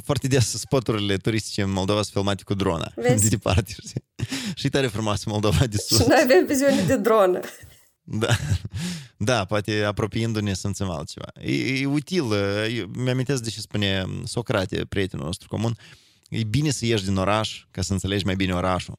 Foarte 0.04 0.28
des 0.28 0.60
spoturile 0.60 1.18
turistice 1.18 1.62
în 1.62 1.72
Moldova 1.72 2.02
sunt 2.02 2.14
filmate 2.14 2.44
cu 2.46 2.54
drona. 2.54 2.92
Vezi? 2.96 3.24
De 3.30 3.30
departe, 3.30 3.76
știi? 3.88 4.06
Și 4.56 4.70
tare 4.70 4.88
frumoasă 4.88 5.24
Moldova 5.28 5.66
de 5.66 5.78
sus. 5.78 6.02
Și 6.02 6.08
noi 6.08 6.20
avem 6.24 6.46
viziune 6.46 6.84
de 6.88 6.98
dronă. 6.98 7.40
Da, 8.12 8.36
da, 9.18 9.46
poate 9.46 9.84
apropiindu-ne 9.84 10.54
simțim 10.54 10.90
altceva. 10.90 11.28
E, 11.42 11.82
e 11.82 11.86
util. 11.86 12.24
Mi-amintesc 12.96 13.44
de 13.44 13.50
ce 13.50 13.60
spune 13.60 14.06
Socrate, 14.26 14.86
prietenul 14.86 15.26
nostru 15.26 15.48
comun, 15.48 15.78
E 16.30 16.44
bine 16.50 16.70
să 16.70 16.86
ieși 16.86 17.06
din 17.06 17.16
oraș 17.16 17.66
ca 17.72 17.82
să 17.82 17.94
înțelegi 17.94 18.26
mai 18.26 18.36
bine 18.36 18.54
orașul. 18.54 18.94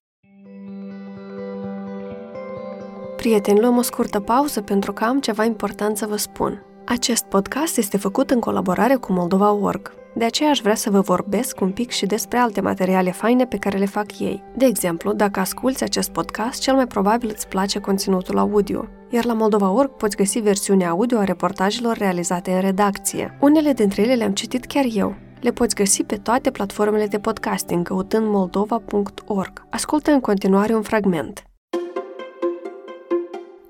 Prieteni, 3.17 3.61
luăm 3.61 3.77
o 3.77 3.83
scurtă 3.83 4.21
pauză 4.21 4.61
pentru 4.61 4.93
că 4.93 5.05
am 5.05 5.21
ceva 5.21 5.45
important 5.45 5.97
să 5.97 6.07
vă 6.07 6.17
spun. 6.17 6.65
Acest 6.87 7.25
podcast 7.25 7.77
este 7.77 7.97
făcut 7.97 8.31
în 8.31 8.41
colaborare 8.41 8.95
cu 8.95 9.13
Moldova.org. 9.13 9.95
De 10.15 10.25
aceea 10.25 10.51
aș 10.51 10.61
vrea 10.61 10.75
să 10.75 10.91
vă 10.91 11.01
vorbesc 11.01 11.61
un 11.61 11.71
pic 11.71 11.91
și 11.91 12.07
despre 12.07 12.39
alte 12.39 12.61
materiale 12.61 13.11
faine 13.11 13.47
pe 13.47 13.57
care 13.57 13.79
le 13.79 13.87
fac 13.87 14.19
ei. 14.19 14.43
De 14.57 14.65
exemplu, 14.65 15.13
dacă 15.13 15.41
asculți 15.41 15.83
acest 15.83 16.11
podcast, 16.11 16.61
cel 16.61 16.75
mai 16.75 16.87
probabil 16.87 17.31
îți 17.35 17.49
place 17.49 17.79
conținutul 17.79 18.39
audio. 18.39 18.89
Iar 19.11 19.25
la 19.25 19.33
Moldova.org 19.33 19.91
poți 19.91 20.17
găsi 20.17 20.39
versiunea 20.39 20.89
audio 20.89 21.19
a 21.19 21.25
reportajelor 21.25 21.97
realizate 21.97 22.53
în 22.53 22.61
redacție. 22.61 23.37
Unele 23.41 23.73
dintre 23.73 24.03
ele 24.03 24.15
le-am 24.15 24.33
citit 24.33 24.65
chiar 24.65 24.85
eu, 24.93 25.17
le 25.41 25.51
poți 25.51 25.75
găsi 25.75 26.05
pe 26.05 26.17
toate 26.17 26.51
platformele 26.51 27.07
de 27.07 27.19
podcasting 27.19 27.87
căutând 27.87 28.27
moldova.org. 28.27 29.67
Ascultă 29.71 30.11
în 30.11 30.21
continuare 30.21 30.75
un 30.75 30.83
fragment. 30.83 31.45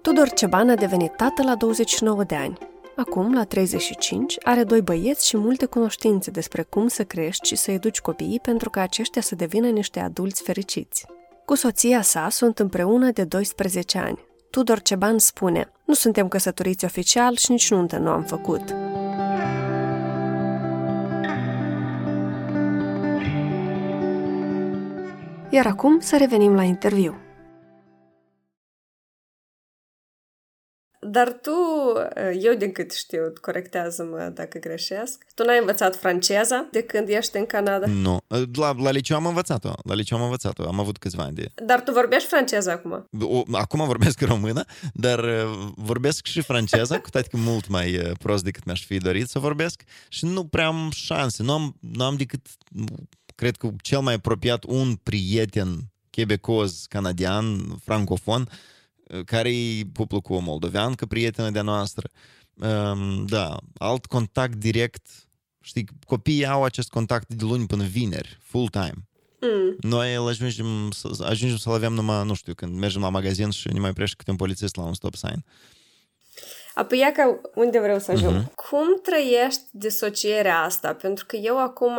Tudor 0.00 0.28
Ceban 0.28 0.70
a 0.70 0.74
devenit 0.74 1.12
tată 1.16 1.42
la 1.42 1.54
29 1.54 2.24
de 2.24 2.34
ani. 2.34 2.58
Acum, 2.96 3.34
la 3.34 3.44
35, 3.44 4.36
are 4.42 4.64
doi 4.64 4.82
băieți 4.82 5.28
și 5.28 5.36
multe 5.36 5.66
cunoștințe 5.66 6.30
despre 6.30 6.62
cum 6.62 6.88
să 6.88 7.04
crești 7.04 7.46
și 7.46 7.56
să 7.56 7.70
educi 7.70 8.00
copiii 8.00 8.40
pentru 8.40 8.70
ca 8.70 8.80
aceștia 8.80 9.22
să 9.22 9.34
devină 9.34 9.68
niște 9.68 10.00
adulți 10.00 10.42
fericiți. 10.42 11.06
Cu 11.44 11.54
soția 11.54 12.02
sa 12.02 12.28
sunt 12.30 12.58
împreună 12.58 13.10
de 13.10 13.24
12 13.24 13.98
ani. 13.98 14.18
Tudor 14.50 14.80
Ceban 14.80 15.18
spune, 15.18 15.72
nu 15.84 15.94
suntem 15.94 16.28
căsătoriți 16.28 16.84
oficial 16.84 17.36
și 17.36 17.50
nici 17.50 17.70
nuntă 17.70 17.98
nu 17.98 18.10
am 18.10 18.22
făcut. 18.22 18.74
Iar 25.52 25.66
acum 25.66 26.00
să 26.00 26.16
revenim 26.16 26.54
la 26.54 26.62
interviu. 26.62 27.14
Dar 31.02 31.32
tu, 31.32 31.50
eu 32.40 32.54
din 32.54 32.72
cât 32.72 32.92
știu, 32.92 33.32
corectează-mă 33.40 34.30
dacă 34.34 34.58
greșesc, 34.58 35.24
tu 35.34 35.44
n-ai 35.44 35.58
învățat 35.58 35.96
franceza 35.96 36.68
de 36.70 36.82
când 36.82 37.08
ești 37.08 37.36
în 37.36 37.46
Canada? 37.46 37.86
Nu. 37.86 38.18
La, 38.56 38.74
la 38.78 38.90
liceu 38.90 39.16
am 39.16 39.26
învățat-o. 39.26 39.72
La 39.84 39.94
liceu 39.94 40.18
am 40.18 40.24
învățat-o. 40.24 40.66
Am 40.66 40.80
avut 40.80 40.98
câțiva 40.98 41.22
ani 41.22 41.34
de... 41.34 41.46
Dar 41.66 41.80
tu 41.82 41.92
vorbești 41.92 42.28
franceză 42.28 42.70
acum? 42.70 43.08
O, 43.20 43.42
acum 43.52 43.86
vorbesc 43.86 44.20
română, 44.20 44.64
dar 44.94 45.18
uh, 45.18 45.68
vorbesc 45.76 46.26
și 46.26 46.40
franceza, 46.40 47.00
cu 47.00 47.10
toate 47.10 47.28
că 47.28 47.36
mult 47.36 47.68
mai 47.68 47.96
uh, 47.96 48.10
prost 48.18 48.44
decât 48.44 48.64
mi-aș 48.64 48.84
fi 48.84 48.98
dorit 48.98 49.28
să 49.28 49.38
vorbesc 49.38 49.82
și 50.08 50.24
nu 50.24 50.44
prea 50.44 50.66
am 50.66 50.90
șanse. 50.94 51.42
Nu 51.42 51.52
am, 51.52 51.76
nu 51.80 52.04
am 52.04 52.16
decât, 52.16 52.46
cred 53.40 53.56
că 53.56 53.70
cel 53.82 54.00
mai 54.00 54.14
apropiat 54.14 54.64
un 54.64 54.94
prieten 54.94 55.92
quebecos, 56.10 56.86
canadian, 56.86 57.76
francofon, 57.84 58.48
care 59.24 59.56
e 59.56 59.84
cuplul 59.94 60.20
cu 60.20 60.32
o 60.32 60.38
moldoveancă, 60.38 61.06
prietenă 61.06 61.50
de-a 61.50 61.62
noastră. 61.62 62.10
Um, 62.54 63.26
da, 63.26 63.56
alt 63.78 64.06
contact 64.06 64.54
direct, 64.54 65.06
știi, 65.60 65.88
copiii 66.06 66.46
au 66.46 66.64
acest 66.64 66.88
contact 66.88 67.34
de 67.34 67.44
luni 67.44 67.66
până 67.66 67.84
vineri, 67.84 68.38
full-time. 68.40 69.08
Mm. 69.40 69.76
Noi 69.80 70.14
îl 70.14 70.28
ajungem, 70.28 70.92
ajungem 71.20 71.56
să-l 71.56 71.72
avem 71.72 71.92
numai, 71.92 72.26
nu 72.26 72.34
știu, 72.34 72.54
când 72.54 72.78
mergem 72.78 73.00
la 73.00 73.08
magazin 73.08 73.50
și 73.50 73.68
ne 73.72 73.78
mai 73.78 73.92
prește 73.92 74.16
câte 74.16 74.30
un 74.30 74.36
polițist 74.36 74.76
la 74.76 74.82
un 74.82 74.94
stop 74.94 75.14
sign. 75.14 75.44
Apoi, 76.80 76.98
ia 76.98 77.12
ca 77.12 77.40
unde 77.54 77.78
vreau 77.78 77.98
să 77.98 78.10
ajung. 78.10 78.42
Uh-huh. 78.42 78.54
Cum 78.54 79.00
trăiești 79.02 79.60
disocierea 79.70 80.60
asta? 80.60 80.94
Pentru 80.94 81.24
că 81.26 81.36
eu 81.36 81.58
acum 81.58 81.98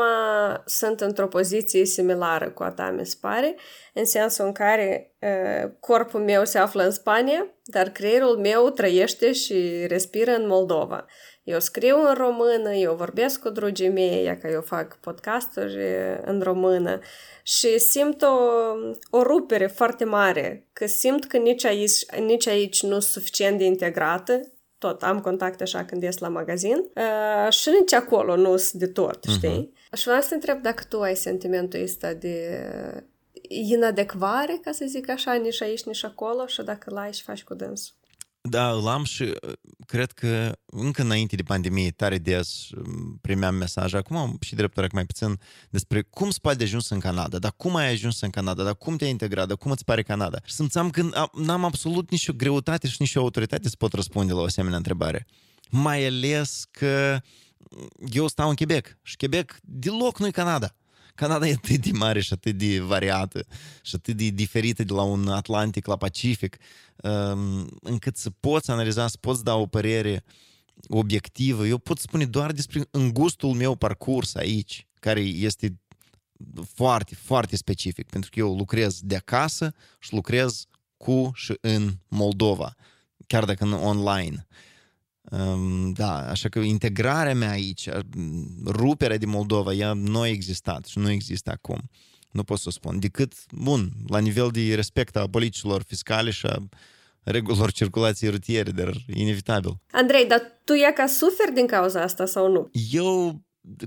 sunt 0.66 1.02
într-o 1.02 1.28
poziție 1.28 1.86
similară 1.86 2.50
cu 2.50 2.64
a 2.64 2.70
ta, 2.70 2.90
mi 2.98 3.06
se 3.06 3.18
pare, 3.22 3.56
în 3.94 4.06
sensul 4.06 4.46
în 4.46 4.52
care 4.52 5.16
uh, 5.20 5.72
corpul 5.80 6.20
meu 6.20 6.46
se 6.46 6.58
află 6.58 6.84
în 6.84 6.92
Spania, 6.92 7.48
dar 7.64 7.90
creierul 7.90 8.38
meu 8.38 8.70
trăiește 8.70 9.32
și 9.32 9.86
respiră 9.88 10.32
în 10.32 10.48
Moldova. 10.48 11.06
Eu 11.44 11.60
scriu 11.60 11.96
în 12.08 12.14
română, 12.14 12.74
eu 12.74 12.94
vorbesc 12.94 13.40
cu 13.40 13.50
drugii 13.50 13.90
mei, 13.90 14.38
că 14.42 14.48
eu 14.48 14.62
fac 14.62 15.00
podcasturi 15.00 15.78
în 16.26 16.42
română 16.42 17.00
și 17.44 17.80
simt 17.80 18.22
o, 18.22 18.36
o 19.18 19.24
rupere 19.24 19.68
foarte 19.68 20.04
mare, 20.04 20.68
că 20.74 20.86
simt 20.86 21.26
că 21.26 21.38
nici 21.38 21.66
aici, 21.66 22.06
nici 22.20 22.48
aici 22.48 22.84
nu 22.84 22.90
sunt 22.90 23.04
suficient 23.04 23.58
de 23.58 23.64
integrată 23.64 24.40
tot 24.82 25.04
am 25.04 25.20
contacte 25.20 25.64
așa 25.64 25.86
când 25.86 26.04
ies 26.04 26.18
la 26.18 26.28
magazin 26.28 26.78
uh, 26.96 27.52
și 27.52 27.70
nici 27.80 27.94
acolo 27.94 28.36
nu 28.36 28.58
sunt 28.58 28.82
de 28.82 28.88
tot, 28.88 29.18
uh-huh. 29.18 29.32
știi? 29.32 29.74
Și 29.94 30.04
vreau 30.04 30.22
să 30.22 30.28
te 30.28 30.34
întreb 30.34 30.62
dacă 30.62 30.84
tu 30.90 31.02
ai 31.02 31.16
sentimentul 31.16 31.82
ăsta 31.84 32.14
de 32.14 32.64
inadecvare, 33.48 34.60
ca 34.62 34.72
să 34.72 34.86
zic 34.88 35.10
așa, 35.10 35.34
nici 35.34 35.62
aici, 35.62 35.84
nici 35.84 36.04
acolo 36.04 36.46
și 36.46 36.62
dacă 36.64 36.90
l-ai 36.94 37.14
și 37.14 37.24
faci 37.24 37.44
cu 37.44 37.54
dânsul. 37.54 37.96
Da, 38.44 38.72
îl 38.72 38.88
am 38.88 39.04
și 39.04 39.24
uh, 39.24 39.54
cred 39.86 40.12
că 40.12 40.58
încă 40.66 41.02
înainte 41.02 41.36
de 41.36 41.44
pandemie 41.44 41.92
tare 41.92 42.18
des 42.18 42.70
um, 42.70 43.18
primeam 43.22 43.56
mesaje, 43.56 43.98
acum 43.98 44.38
și 44.40 44.56
drept 44.56 44.92
mai 44.92 45.06
puțin, 45.06 45.40
despre 45.70 46.02
cum 46.02 46.30
se 46.30 46.38
poate 46.42 46.58
de 46.58 46.64
ajuns 46.64 46.90
în 46.90 47.00
Canada, 47.00 47.40
dar 47.40 47.54
cum 47.58 47.76
ai 47.76 47.92
ajuns 47.92 48.22
în 48.22 48.30
Canada, 48.30 48.64
dar 48.64 48.76
cum 48.76 48.96
te-ai 48.96 49.10
integrat, 49.10 49.48
dar 49.48 49.58
cum 49.58 49.72
îți 49.72 49.84
pare 49.84 50.04
Canada. 50.04 50.38
Și 50.44 50.54
simțeam 50.54 50.90
că 50.90 51.30
n-am 51.34 51.64
absolut 51.64 52.12
nicio 52.12 52.34
greutate 52.34 52.88
și 52.88 52.96
nicio 53.00 53.20
autoritate 53.20 53.70
să 53.70 53.76
pot 53.78 53.94
răspunde 53.94 54.34
la 54.34 54.40
o 54.40 54.44
asemenea 54.44 54.78
întrebare. 54.78 55.28
Mai 55.70 56.06
ales 56.06 56.66
că 56.72 57.20
eu 58.12 58.28
stau 58.28 58.50
în 58.50 58.56
Quebec 58.56 58.98
și 59.02 59.16
Quebec 59.16 59.60
deloc 59.62 60.20
nu-i 60.20 60.32
Canada. 60.32 60.76
Canada 61.22 61.48
e 61.48 61.52
atât 61.52 61.78
de 61.78 61.92
mare 61.92 62.22
și 62.22 62.34
atât 62.34 62.58
de 62.58 62.80
variată 62.80 63.46
și 63.82 63.96
atât 63.96 64.18
de 64.18 64.30
diferită 64.30 64.84
de 64.84 64.94
la 64.94 65.02
un 65.02 65.28
Atlantic 65.28 65.86
la 65.86 65.98
Pacific, 65.98 66.58
um, 67.04 67.68
încât 67.82 68.18
să 68.18 68.30
poți 68.30 68.72
analiza, 68.72 69.08
să 69.08 69.18
poți 69.20 69.44
da 69.44 69.56
o 69.56 69.66
părere 69.66 70.24
obiectivă. 70.88 71.68
Eu 71.68 71.78
pot 71.78 72.00
spune 72.00 72.26
doar 72.26 72.52
despre 72.52 72.88
îngustul 72.92 73.54
meu 73.54 73.76
parcurs 73.76 74.36
aici, 74.36 74.88
care 75.00 75.20
este 75.20 75.80
foarte, 76.74 77.16
foarte 77.16 77.56
specific, 77.56 78.10
pentru 78.10 78.30
că 78.30 78.40
eu 78.40 78.56
lucrez 78.56 79.00
de 79.02 79.16
acasă 79.16 79.74
și 80.00 80.14
lucrez 80.14 80.66
cu 80.98 81.32
și 81.34 81.58
în 81.62 81.94
Moldova, 82.08 82.76
chiar 83.28 83.46
dacă 83.46 83.64
în 83.64 83.74
online. 83.74 84.48
Da, 85.94 86.30
așa 86.30 86.50
că 86.50 86.60
integrarea 86.60 87.36
mea 87.36 87.50
aici, 87.50 87.90
ruperea 88.66 89.18
din 89.18 89.30
Moldova, 89.30 89.74
ea 89.74 89.94
nu 89.94 90.20
a 90.20 90.28
existat 90.28 90.86
și 90.86 90.98
nu 90.98 91.10
există 91.10 91.52
acum. 91.52 91.82
Nu 92.32 92.44
pot 92.44 92.60
să 92.60 92.66
o 92.68 92.72
spun. 92.72 93.00
Decât, 93.00 93.34
bun, 93.52 93.92
la 94.08 94.20
nivel 94.20 94.50
de 94.52 94.76
respect 94.76 95.16
a 95.16 95.28
politicilor 95.28 95.84
fiscale 95.88 96.32
și 96.32 96.46
a 96.46 96.68
regulilor 97.24 97.72
circulației 97.72 98.30
rutiere, 98.30 98.72
dar 98.72 98.94
inevitabil. 99.16 99.76
Andrei, 99.92 100.26
dar 100.26 100.42
tu 100.64 100.74
e 100.74 100.92
ca 100.96 101.06
suferi 101.08 101.54
din 101.54 101.68
cauza 101.68 102.02
asta 102.02 102.26
sau 102.26 102.52
nu? 102.52 102.70
Eu 102.92 103.42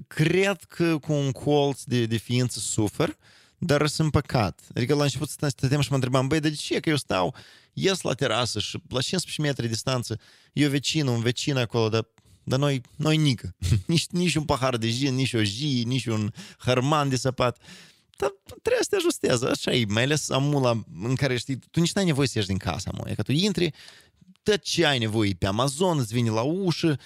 cred 0.06 0.62
că 0.68 0.98
cu 0.98 1.12
un 1.12 1.30
colț 1.30 1.82
de, 1.82 2.06
de 2.06 2.16
ființă 2.16 2.58
sufer, 2.58 3.16
dar 3.66 3.86
sunt 3.86 4.10
păcat. 4.10 4.60
Adică 4.74 4.94
la 4.94 5.02
început 5.02 5.28
stăteam 5.28 5.80
și 5.80 5.88
mă 5.88 5.94
întrebam, 5.94 6.26
băi, 6.26 6.40
de 6.40 6.50
ce 6.50 6.80
că 6.80 6.88
eu 6.88 6.96
stau 6.96 7.34
ies 7.72 8.00
la 8.00 8.14
terasă 8.14 8.58
și 8.58 8.78
la 8.88 9.00
15 9.00 9.40
metri 9.40 9.68
distanță, 9.68 10.18
e 10.52 10.66
o 10.66 10.68
vecină, 10.68 11.10
un 11.10 11.20
vecin 11.20 11.56
acolo, 11.56 11.88
dar 11.88 12.06
dar 12.46 12.58
noi, 12.58 12.80
noi 12.96 13.16
nică. 13.16 13.54
nici, 13.86 14.06
nici 14.06 14.34
un 14.34 14.44
pahar 14.44 14.76
de 14.76 14.90
gin, 14.90 15.14
nici 15.14 15.32
o 15.32 15.42
zi, 15.42 15.82
nici 15.86 16.06
un 16.06 16.32
hărman 16.58 17.08
de 17.08 17.16
săpat. 17.16 17.58
Dar 18.16 18.30
trebuie 18.62 18.82
să 18.82 18.88
te 18.90 18.96
ajustezi, 18.96 19.46
așa 19.46 19.72
e, 19.72 19.84
mai 19.88 20.02
ales 20.02 20.30
amula 20.30 20.84
în 21.02 21.14
care 21.14 21.36
știi, 21.36 21.58
tu 21.70 21.80
nici 21.80 21.92
n-ai 21.92 22.04
nevoie 22.04 22.26
să 22.26 22.32
ieși 22.36 22.48
din 22.48 22.58
casa, 22.58 22.90
mă. 22.92 23.10
E 23.10 23.14
că 23.14 23.22
tu 23.22 23.32
intri, 23.32 23.72
tot 24.44 24.62
ce 24.62 24.86
ai 24.86 24.98
nevoie 24.98 25.34
pe 25.38 25.46
Amazon, 25.46 25.98
îți 25.98 26.12
vine 26.12 26.30
la 26.30 26.42
ușă, 26.42 26.98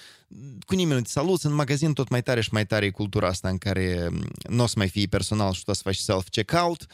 cu 0.65 0.75
nimeni 0.75 0.97
nu 0.97 1.01
te 1.01 1.09
saluți, 1.09 1.45
în 1.45 1.53
magazin 1.53 1.93
tot 1.93 2.09
mai 2.09 2.23
tare 2.23 2.41
și 2.41 2.49
mai 2.51 2.65
tare 2.65 2.85
e 2.85 2.89
cultura 2.89 3.27
asta 3.27 3.49
în 3.49 3.57
care 3.57 4.09
nu 4.49 4.63
o 4.63 4.67
să 4.67 4.73
mai 4.77 4.89
fii 4.89 5.07
personal 5.07 5.53
și 5.53 5.63
tu 5.63 5.69
o 5.69 5.73
să 5.73 5.81
faci 5.83 5.97
self-checkout, 5.97 6.85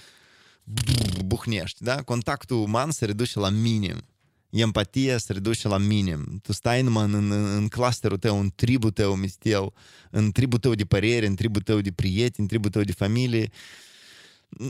buhnești, 1.26 1.84
da? 1.84 2.02
Contactul 2.02 2.58
uman 2.58 2.92
se 2.92 3.06
reduce 3.06 3.40
la 3.40 3.50
minim. 3.50 4.02
Empatia 4.50 5.18
se 5.18 5.34
reduce 5.34 5.68
la 5.68 5.78
minim. 5.78 6.40
Tu 6.44 6.54
stai 6.54 6.82
numai 6.82 7.04
în, 7.04 7.14
în, 7.14 7.32
în 7.32 7.68
clusterul 7.68 8.18
tău, 8.18 8.40
în 8.40 8.52
tribul 8.56 8.92
tău 8.92 9.16
mistel, 9.16 9.74
în 10.12 10.32
tribul 10.32 10.60
tău 10.60 10.74
de 10.74 10.86
părere, 10.86 11.26
în 11.26 11.36
tribul 11.36 11.62
tău 11.62 11.82
de 11.82 11.92
prieteni, 11.92 12.34
în 12.38 12.48
tribul 12.48 12.70
tău 12.70 12.82
de 12.82 12.92
familie. 12.92 13.50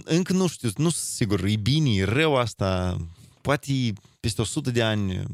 Încă 0.04 0.34
nu 0.34 0.48
știu, 0.48 0.70
nu 0.76 0.90
sunt 0.90 1.10
sigur, 1.14 1.44
e 1.44 1.56
bine, 1.56 1.90
e 1.90 2.04
rău 2.04 2.36
asta, 2.36 2.98
poate 3.42 3.94
peste 4.20 4.42
100 4.42 4.72
de 4.72 4.84
ani 4.84 5.26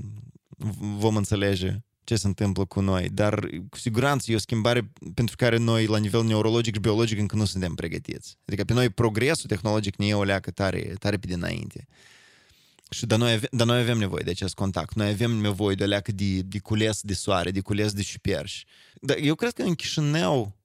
vom 0.79 1.15
înțelege 1.15 1.77
ce 2.03 2.15
se 2.15 2.27
întâmplă 2.27 2.65
cu 2.65 2.79
noi, 2.79 3.09
dar 3.09 3.47
cu 3.69 3.77
siguranță 3.77 4.31
e 4.31 4.35
o 4.35 4.39
schimbare 4.39 4.91
pentru 5.13 5.35
care 5.35 5.57
noi, 5.57 5.85
la 5.85 5.97
nivel 5.97 6.23
neurologic 6.23 6.73
și 6.73 6.79
biologic, 6.79 7.19
încă 7.19 7.35
nu 7.35 7.45
suntem 7.45 7.73
pregătiți. 7.73 8.37
Adică 8.45 8.63
pe 8.63 8.73
noi 8.73 8.89
progresul 8.89 9.49
tehnologic 9.49 9.95
ne 9.95 10.05
e 10.07 10.13
o 10.13 10.23
leacă 10.23 10.51
tare, 10.51 10.79
tare 10.99 11.17
pe 11.17 11.27
dinainte. 11.27 11.87
Și 12.89 13.05
dar 13.05 13.17
noi, 13.19 13.39
dar 13.51 13.67
noi 13.67 13.79
avem 13.79 13.97
nevoie 13.97 14.23
de 14.23 14.29
acest 14.29 14.53
contact. 14.53 14.93
Noi 14.93 15.09
avem 15.09 15.31
nevoie 15.31 15.75
de 15.75 15.83
o 15.83 15.87
leacă 15.87 16.11
de, 16.11 16.41
de 16.41 16.59
cules 16.59 17.01
de 17.01 17.13
soare, 17.13 17.51
de 17.51 17.59
cules 17.59 17.93
de 17.93 18.01
șuperși. 18.01 18.65
Dar 19.01 19.17
eu 19.17 19.35
cred 19.35 19.53
că 19.53 19.61
în 19.61 19.73
Chișinău 19.73 20.60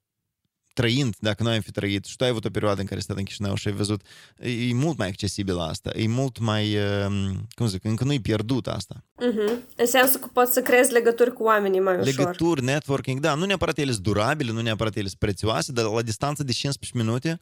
trăind, 0.76 1.14
dacă 1.18 1.42
noi 1.42 1.54
am 1.54 1.60
fi 1.60 1.70
trăit, 1.70 2.04
și 2.04 2.16
tu 2.16 2.24
ai 2.24 2.30
avut 2.30 2.44
o 2.44 2.50
perioadă 2.50 2.80
în 2.80 2.86
care 2.86 3.00
stai 3.00 3.16
în 3.18 3.24
Chișinău 3.24 3.54
și 3.54 3.68
ai 3.68 3.74
văzut, 3.74 4.00
e 4.38 4.74
mult 4.74 4.96
mai 4.98 5.08
accesibil 5.08 5.58
asta, 5.58 5.90
e 5.94 6.08
mult 6.08 6.38
mai, 6.38 6.72
ehm, 6.72 7.48
cum 7.54 7.66
zic, 7.66 7.84
încă 7.84 8.04
nu-i 8.04 8.20
pierdut 8.20 8.66
asta. 8.66 9.04
Uh-huh. 9.04 9.52
În 9.76 9.86
sensul 9.86 10.20
că 10.20 10.26
poți 10.32 10.52
să 10.52 10.60
creezi 10.60 10.92
legături 10.92 11.32
cu 11.32 11.42
oamenii 11.42 11.80
mai 11.80 11.94
ușor. 11.94 12.04
Legături, 12.04 12.64
networking, 12.64 13.20
da, 13.20 13.34
nu 13.34 13.44
neapărat 13.44 13.78
ele 13.78 13.90
sunt 13.90 14.02
durabile, 14.02 14.52
nu 14.52 14.60
neapărat 14.60 14.96
ele 14.96 15.06
sunt 15.06 15.18
prețioase, 15.18 15.72
dar 15.72 15.84
la 15.84 16.02
distanță 16.02 16.42
de 16.42 16.52
15 16.52 17.04
minute 17.04 17.40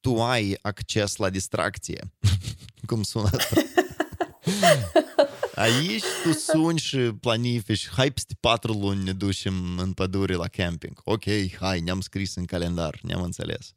tu 0.00 0.22
ai 0.22 0.58
acces 0.62 1.16
la 1.16 1.30
distracție. 1.30 2.12
cum 2.88 3.02
sună 3.02 3.30
asta? 3.32 3.60
Aici 5.60 6.04
tu 6.22 6.32
suni 6.32 6.78
și 6.78 6.98
planifici, 6.98 7.88
hai 7.88 8.10
peste 8.10 8.34
patru 8.40 8.72
luni 8.72 9.04
ne 9.04 9.12
ducem 9.12 9.54
în 9.78 9.92
pădure 9.92 10.34
la 10.34 10.46
camping. 10.46 11.00
Ok, 11.04 11.24
hai, 11.58 11.80
ne-am 11.80 12.00
scris 12.00 12.34
în 12.34 12.44
calendar, 12.44 12.98
ne-am 13.02 13.22
înțeles. 13.22 13.72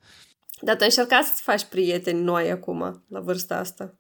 Dar 0.62 0.76
tu 0.76 0.82
încercat 0.84 1.24
să-ți 1.24 1.42
faci 1.42 1.64
prieteni 1.64 2.22
noi 2.22 2.52
acum, 2.52 3.04
la 3.08 3.20
vârsta 3.20 3.58
asta? 3.58 3.94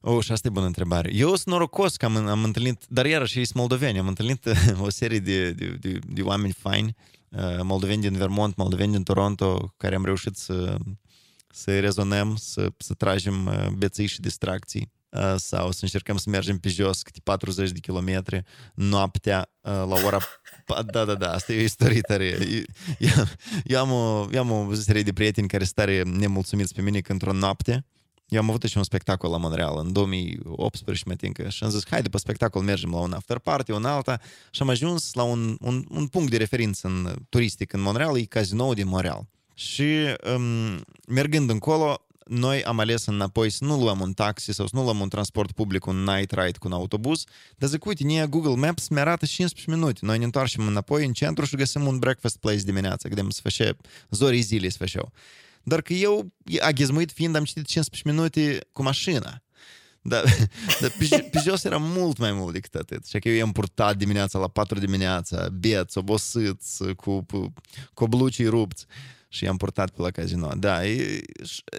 O, 0.00 0.20
și 0.20 0.32
asta 0.32 0.48
e 0.48 0.50
bună 0.50 0.66
întrebare. 0.66 1.10
Eu 1.14 1.28
sunt 1.28 1.46
norocos 1.46 1.96
că 1.96 2.04
am, 2.04 2.16
am 2.16 2.44
întâlnit, 2.44 2.82
dar 2.88 3.06
iarăși 3.06 3.38
ei 3.38 3.44
sunt 3.44 3.58
moldoveni, 3.58 3.98
am 3.98 4.08
întâlnit 4.08 4.46
o 4.86 4.90
serie 4.90 5.18
de, 5.18 5.50
de, 5.50 5.66
de, 5.80 5.98
de 6.06 6.22
oameni 6.22 6.52
faini, 6.52 6.96
uh, 7.28 7.60
moldoveni 7.62 8.00
din 8.00 8.16
Vermont, 8.16 8.56
moldoveni 8.56 8.92
din 8.92 9.02
Toronto, 9.02 9.74
care 9.76 9.94
am 9.94 10.04
reușit 10.04 10.36
să, 10.36 10.76
să 11.50 11.80
rezonăm, 11.80 12.36
să, 12.36 12.72
să 12.78 12.94
tragem 12.94 13.46
uh, 13.46 13.68
beții 13.76 14.06
și 14.06 14.20
distracții 14.20 14.80
uh, 14.80 15.03
sau 15.36 15.70
să 15.70 15.78
încercăm 15.82 16.16
să 16.16 16.30
mergem 16.30 16.58
pe 16.58 16.68
jos 16.68 17.02
câte 17.02 17.20
40 17.22 17.70
de 17.70 17.78
kilometri 17.78 18.42
noaptea 18.74 19.50
la 19.60 19.96
ora... 20.04 20.18
Da, 20.92 21.04
da, 21.04 21.14
da, 21.14 21.32
asta 21.32 21.52
e 21.52 21.60
o 21.60 21.62
istorie 21.62 22.00
tare. 22.00 22.38
Eu, 22.98 23.10
eu, 23.64 23.80
am, 23.80 23.90
o, 23.90 24.28
eu 24.32 24.40
am 24.40 24.50
o 24.50 24.74
serie 24.74 25.02
de 25.02 25.12
prieteni 25.12 25.48
care 25.48 25.64
sunt 25.64 25.74
tare 25.74 26.02
nemulțumiți 26.02 26.74
pe 26.74 26.82
mine 26.82 27.00
că 27.00 27.12
într-o 27.12 27.32
noapte 27.32 27.84
eu 28.28 28.40
am 28.40 28.48
avut 28.48 28.62
și 28.62 28.76
un 28.76 28.82
spectacol 28.82 29.30
la 29.30 29.36
Montreal 29.36 29.78
în 29.78 29.92
2018, 29.92 31.04
mă 31.08 31.14
tincă, 31.14 31.48
și 31.48 31.64
am 31.64 31.70
zis, 31.70 31.86
hai, 31.88 32.02
după 32.02 32.18
spectacol 32.18 32.62
mergem 32.62 32.90
la 32.90 32.98
un 32.98 33.12
after 33.12 33.38
party, 33.38 33.70
un 33.70 33.84
alta, 33.84 34.20
și 34.50 34.62
am 34.62 34.68
ajuns 34.68 35.12
la 35.12 35.22
un, 35.22 35.56
un, 35.60 35.84
un 35.88 36.06
punct 36.06 36.30
de 36.30 36.36
referință 36.36 36.86
în, 36.86 37.14
turistic 37.28 37.72
în 37.72 37.80
Montreal, 37.80 38.18
e 38.18 38.24
cazinoul 38.24 38.74
din 38.74 38.86
Montreal. 38.86 39.26
Și 39.54 39.84
um, 40.34 40.84
mergând 41.08 41.50
încolo, 41.50 42.06
noi 42.24 42.64
am 42.64 42.78
ales 42.78 43.06
înapoi 43.06 43.50
să 43.50 43.64
nu 43.64 43.78
luăm 43.78 44.00
un 44.00 44.12
taxi 44.12 44.52
sau 44.52 44.66
să 44.66 44.76
nu 44.76 44.82
luăm 44.82 45.00
un 45.00 45.08
transport 45.08 45.52
public, 45.52 45.86
un 45.86 46.04
night 46.04 46.30
ride 46.30 46.58
cu 46.58 46.66
un 46.66 46.72
autobuz, 46.72 47.24
dar 47.56 47.68
zic, 47.68 47.84
uite, 47.84 48.04
nie 48.04 48.26
Google 48.26 48.66
Maps 48.66 48.88
mi 48.88 48.98
arată 48.98 49.26
15 49.26 49.70
minute. 49.70 49.98
Noi 50.02 50.18
ne 50.18 50.24
întoarcem 50.24 50.66
înapoi 50.66 51.06
în 51.06 51.12
centru 51.12 51.44
și 51.44 51.56
găsim 51.56 51.86
un 51.86 51.98
breakfast 51.98 52.36
place 52.36 52.62
dimineața, 52.62 53.08
gdem 53.08 53.30
să 53.30 53.40
face 53.42 53.76
zorii 54.10 54.40
zilei 54.40 54.70
să 54.70 54.76
făceau. 54.78 55.12
Dar 55.62 55.80
că 55.80 55.92
eu, 55.92 56.32
aghizmuit 56.60 57.12
fiind, 57.12 57.36
am 57.36 57.44
citit 57.44 57.66
15 57.66 58.10
minute 58.10 58.58
cu 58.72 58.82
mașina. 58.82 59.42
Dar, 60.02 60.24
dar 60.80 60.92
pe, 60.98 61.28
pe 61.30 61.40
jos 61.44 61.64
era 61.64 61.76
mult 61.76 62.18
mai 62.18 62.32
mult 62.32 62.52
decât 62.52 62.74
atât. 62.74 63.06
Și 63.06 63.18
că 63.18 63.28
eu 63.28 63.34
i-am 63.34 63.52
purtat 63.52 63.96
dimineața 63.96 64.38
la 64.38 64.48
4 64.48 64.78
dimineața, 64.78 65.48
beți, 65.48 65.98
obosiți, 65.98 66.84
cu, 66.96 67.22
cu 67.22 67.52
coblucii 67.94 68.46
rupți 68.46 68.86
și 69.34 69.44
i-am 69.44 69.56
purtat 69.56 69.90
pe 69.90 70.02
la 70.02 70.10
casino. 70.10 70.52
Da, 70.56 70.86
e, 70.86 71.20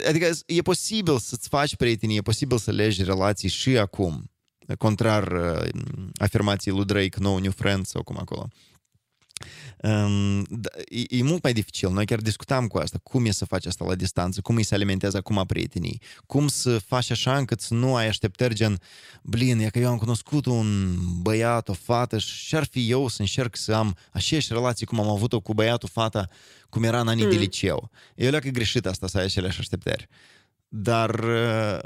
adică 0.08 0.30
e 0.46 0.62
posibil 0.62 1.18
să-ți 1.18 1.48
faci 1.48 1.76
prietenii, 1.76 2.18
e 2.18 2.22
posibil 2.22 2.58
să 2.58 2.72
legi 2.72 3.04
relații 3.04 3.50
și 3.50 3.78
acum, 3.78 4.32
contrar 4.78 5.32
uh, 5.32 5.70
afirmației 6.16 6.76
lui 6.76 6.86
Drake, 6.86 7.20
No 7.20 7.40
New 7.40 7.52
Friends 7.52 7.90
sau 7.90 8.04
cum 8.04 8.18
acolo. 8.20 8.48
Um, 9.78 10.40
e, 10.90 11.04
e 11.10 11.24
mult 11.24 11.44
mai 11.44 11.54
dificil. 11.54 11.90
Noi 11.92 12.06
chiar 12.06 12.20
discutam 12.20 12.68
cu 12.68 12.78
asta. 12.78 13.00
Cum 13.04 13.26
e 13.26 13.32
să 13.32 13.46
faci 13.46 13.66
asta 13.66 13.86
la 13.86 13.96
distanță? 13.96 14.42
Cum 14.42 14.56
îi 14.56 14.64
se 14.64 14.76
alimentează 14.76 15.18
acum 15.18 15.44
prietenii? 15.48 16.02
Cum 16.26 16.48
să 16.48 16.78
faci 16.78 17.12
așa 17.12 17.38
încât 17.38 17.62
să 17.62 17.74
nu 17.74 17.96
ai 17.96 18.08
așteptări 18.08 18.56
gen 18.56 18.80
blin, 19.22 19.60
e 19.60 19.70
că 19.70 19.80
eu 19.80 19.90
am 19.90 19.98
cunoscut 19.98 20.46
un 20.46 20.96
băiat, 21.22 21.70
o 21.70 21.74
fată 21.74 22.18
și 22.18 22.56
ar 22.56 22.66
fi 22.66 22.90
eu 22.90 23.08
să 23.08 23.22
încerc 23.22 23.56
să 23.56 23.74
am 23.74 23.98
aceeași 24.12 24.54
relații 24.54 24.86
cum 24.86 25.00
am 25.00 25.10
avut-o 25.10 25.40
cu 25.40 25.54
băiatul, 25.54 25.90
fata, 25.92 26.30
cum 26.70 26.84
era 26.84 27.00
în 27.00 27.08
anii 27.08 27.24
mm. 27.24 27.30
de 27.30 27.36
liceu. 27.36 27.92
Eu 28.16 28.30
le-am 28.30 28.44
greșit 28.52 28.86
asta 28.86 29.08
să 29.08 29.18
ai 29.18 29.24
aceleași 29.24 29.60
așteptări. 29.60 30.08
Dar 30.68 31.20
uh, 31.20 31.80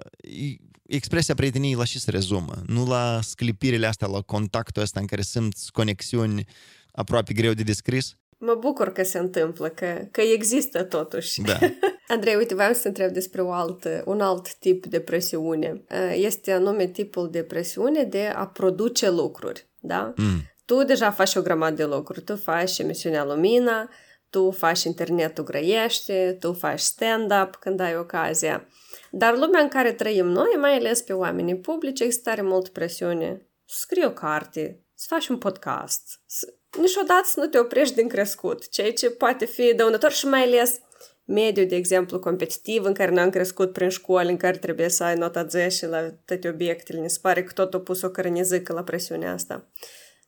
expresia 0.88 1.34
prieteniei 1.34 1.76
la 1.76 1.84
și 1.84 2.00
se 2.00 2.12
rezumă. 2.12 2.62
Nu 2.66 2.88
la 2.88 3.20
sclipirile 3.22 3.88
astea, 3.88 4.08
la 4.08 4.22
contactul 4.22 4.82
ăsta 4.82 5.00
în 5.00 5.06
care 5.06 5.22
simți 5.22 5.72
conexiuni 5.72 6.46
aproape 6.92 7.34
greu 7.34 7.54
de 7.54 7.64
descris. 7.64 8.16
Mă 8.38 8.56
bucur 8.60 8.92
că 8.92 9.04
se 9.04 9.18
întâmplă, 9.18 9.68
că, 9.68 10.08
că 10.12 10.22
există 10.22 10.84
totuși. 10.84 11.42
Da. 11.42 11.58
Andrei, 12.14 12.36
uite, 12.36 12.54
vreau 12.54 12.74
să 12.74 12.88
întreb 12.88 13.12
despre 13.12 13.42
o 13.42 13.52
altă, 13.52 14.04
un 14.06 14.22
alt 14.22 14.54
tip 14.54 14.86
de 14.86 15.00
presiune. 15.00 15.84
Este 16.16 16.52
anume 16.52 16.88
tipul 16.88 17.30
de 17.30 17.44
presiune 17.44 18.04
de 18.04 18.26
a 18.36 18.48
produce 18.48 19.10
lucruri, 19.10 19.68
da? 19.80 20.14
Mm. 20.16 20.42
Tu 20.66 20.84
deja 20.84 21.12
faci 21.12 21.36
o 21.36 21.42
grămadă 21.42 21.76
de 21.76 21.86
lucruri. 21.86 22.22
Tu 22.22 22.36
faci 22.36 22.78
emisiunea 22.78 23.24
Lumina, 23.24 23.90
tu 24.30 24.52
faci 24.52 24.84
internetul 24.84 25.44
grăiește, 25.44 26.38
tu 26.40 26.54
faci 26.54 26.80
stand-up 26.80 27.56
când 27.56 27.80
ai 27.80 27.98
ocazia. 27.98 28.68
Dar 29.12 29.38
lumea 29.38 29.62
în 29.62 29.68
care 29.68 29.92
trăim 29.92 30.26
noi, 30.26 30.56
mai 30.60 30.76
ales 30.76 31.02
pe 31.02 31.14
oamenii 31.14 31.58
publici, 31.58 32.00
există 32.00 32.30
tare 32.30 32.42
mult 32.42 32.68
presiune. 32.68 33.48
Scrii 33.66 34.06
o 34.06 34.12
carte, 34.12 34.84
să 34.94 35.06
faci 35.10 35.28
un 35.28 35.38
podcast, 35.38 36.20
să 36.26 36.54
niciodată 36.78 37.24
să 37.26 37.40
nu 37.40 37.46
te 37.46 37.60
oprești 37.60 37.96
din 37.96 38.08
crescut, 38.08 38.70
ceea 38.70 38.94
ce 38.94 39.10
poate 39.10 39.46
fi 39.46 39.74
dăunător 39.76 40.12
și 40.12 40.26
mai 40.26 40.44
ales 40.44 40.80
mediul, 41.26 41.68
de 41.68 41.76
exemplu, 41.76 42.20
competitiv 42.20 42.84
în 42.84 42.94
care 42.94 43.12
n-am 43.12 43.30
crescut 43.30 43.74
prin 43.74 43.90
școală, 43.90 44.30
în 44.30 44.38
care 44.38 44.58
trebuie 44.58 44.90
să 44.90 45.04
ai 45.04 45.16
nota 45.16 45.46
10 45.46 45.88
la 45.88 46.12
toate 46.26 46.50
obiectele. 46.50 47.00
Ne 47.00 47.08
se 47.08 47.20
pare 47.22 47.44
că 47.44 47.54
tot 47.54 47.74
a 47.74 47.80
pus 47.80 48.02
o 48.02 48.10
cărănizică 48.10 48.74
la 48.74 48.84
presiunea 48.84 49.34
asta. 49.34 49.68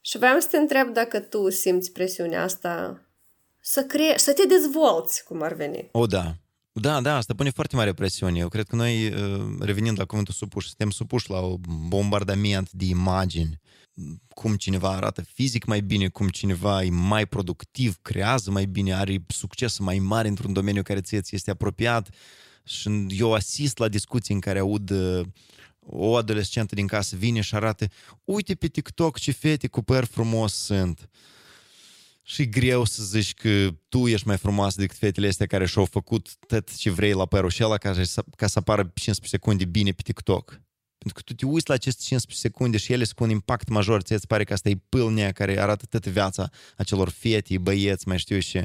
Și 0.02 0.18
vreau 0.18 0.40
să 0.40 0.48
te 0.52 0.58
întreb 0.58 0.94
dacă 0.94 1.20
tu 1.20 1.50
simți 1.50 1.92
presiunea 1.92 2.44
asta 2.44 3.02
să 3.60 3.84
crești, 3.84 4.20
să 4.20 4.34
te 4.34 4.46
dezvolți, 4.46 5.24
cum 5.24 5.42
ar 5.42 5.54
veni. 5.54 5.90
O, 5.92 6.06
da. 6.06 6.36
Da, 6.74 7.02
da, 7.02 7.16
asta 7.16 7.34
pune 7.34 7.50
foarte 7.50 7.76
mare 7.76 7.94
presiune. 7.94 8.40
Eu 8.40 8.48
cred 8.48 8.68
că 8.68 8.76
noi, 8.76 9.08
uh, 9.08 9.56
revenind 9.60 10.00
la 10.00 10.06
cuvântul 10.06 10.34
supuși, 10.34 10.68
suntem 10.68 10.90
supuși 10.90 11.30
la 11.30 11.40
un 11.40 11.60
bombardament 11.88 12.72
de 12.72 12.86
imagini 12.86 13.60
cum 14.34 14.56
cineva 14.56 14.90
arată 14.90 15.22
fizic 15.22 15.66
mai 15.66 15.82
bine, 15.82 16.08
cum 16.08 16.30
cineva 16.30 16.84
e 16.84 16.90
mai 16.90 17.26
productiv, 17.26 17.98
creează 18.02 18.52
mai 18.52 18.66
bine, 18.66 18.94
are 18.94 19.26
succes 19.28 19.78
mai 19.78 20.00
mare 20.00 20.28
într-un 20.28 20.54
domeniu 20.54 20.82
care 20.82 21.02
ție 21.02 21.22
ți 21.22 21.36
este 21.36 21.52
apropiat. 21.52 22.10
Și 22.64 23.06
eu 23.10 23.34
asist 23.34 23.78
la 23.78 23.88
discuții 23.88 24.34
în 24.34 24.40
care 24.40 24.60
aud 24.60 24.90
uh, 24.90 25.26
o 25.80 26.16
adolescentă 26.16 26.76
din 26.76 26.88
casă 26.88 27.16
vine 27.16 27.42
și 27.42 27.56
arată 27.56 27.86
uite 28.24 28.56
pe 28.56 28.68
TikTok 28.68 29.20
ce 29.20 29.32
fete 29.32 29.68
cu 29.68 29.82
păr 29.82 30.04
frumos 30.04 30.54
sunt. 30.54 31.10
Și 32.32 32.50
greu 32.50 32.84
să 32.84 33.04
zici 33.04 33.34
că 33.34 33.76
tu 33.90 34.08
ești 34.08 34.28
mai 34.28 34.38
frumoasă 34.38 34.80
decât 34.80 34.98
fetele 34.98 35.28
astea 35.28 35.46
care 35.46 35.66
și-au 35.66 35.86
făcut 35.86 36.36
tot 36.48 36.76
ce 36.76 36.90
vrei 36.90 37.14
la 37.14 37.26
părul 37.26 37.50
și 37.50 37.64
ăla 37.64 37.78
ca, 37.78 37.94
ca 38.36 38.48
să 38.48 38.60
apară 38.60 38.82
15 38.82 39.28
secunde 39.28 39.66
bine 39.66 39.92
pe 39.92 40.02
TikTok. 40.02 40.62
Pentru 40.98 41.14
că 41.14 41.22
tu 41.22 41.34
te 41.34 41.46
uiți 41.46 41.68
la 41.68 41.74
aceste 41.74 42.02
15 42.06 42.48
secunde 42.48 42.78
și 42.78 42.94
ele 42.94 43.04
spun 43.04 43.30
impact 43.30 43.68
major, 43.68 44.02
ți-ți 44.02 44.28
pare 44.28 44.44
că 44.44 44.54
asta 44.54 44.70
e 44.70 44.80
pâlnea 44.90 45.32
care 45.32 45.60
arată 45.60 45.86
toată 45.86 46.10
viața 46.10 46.50
acelor 46.78 47.10
fete, 47.10 47.58
băieți, 47.58 48.08
mai 48.08 48.20
știu 48.20 48.40
și 48.40 48.62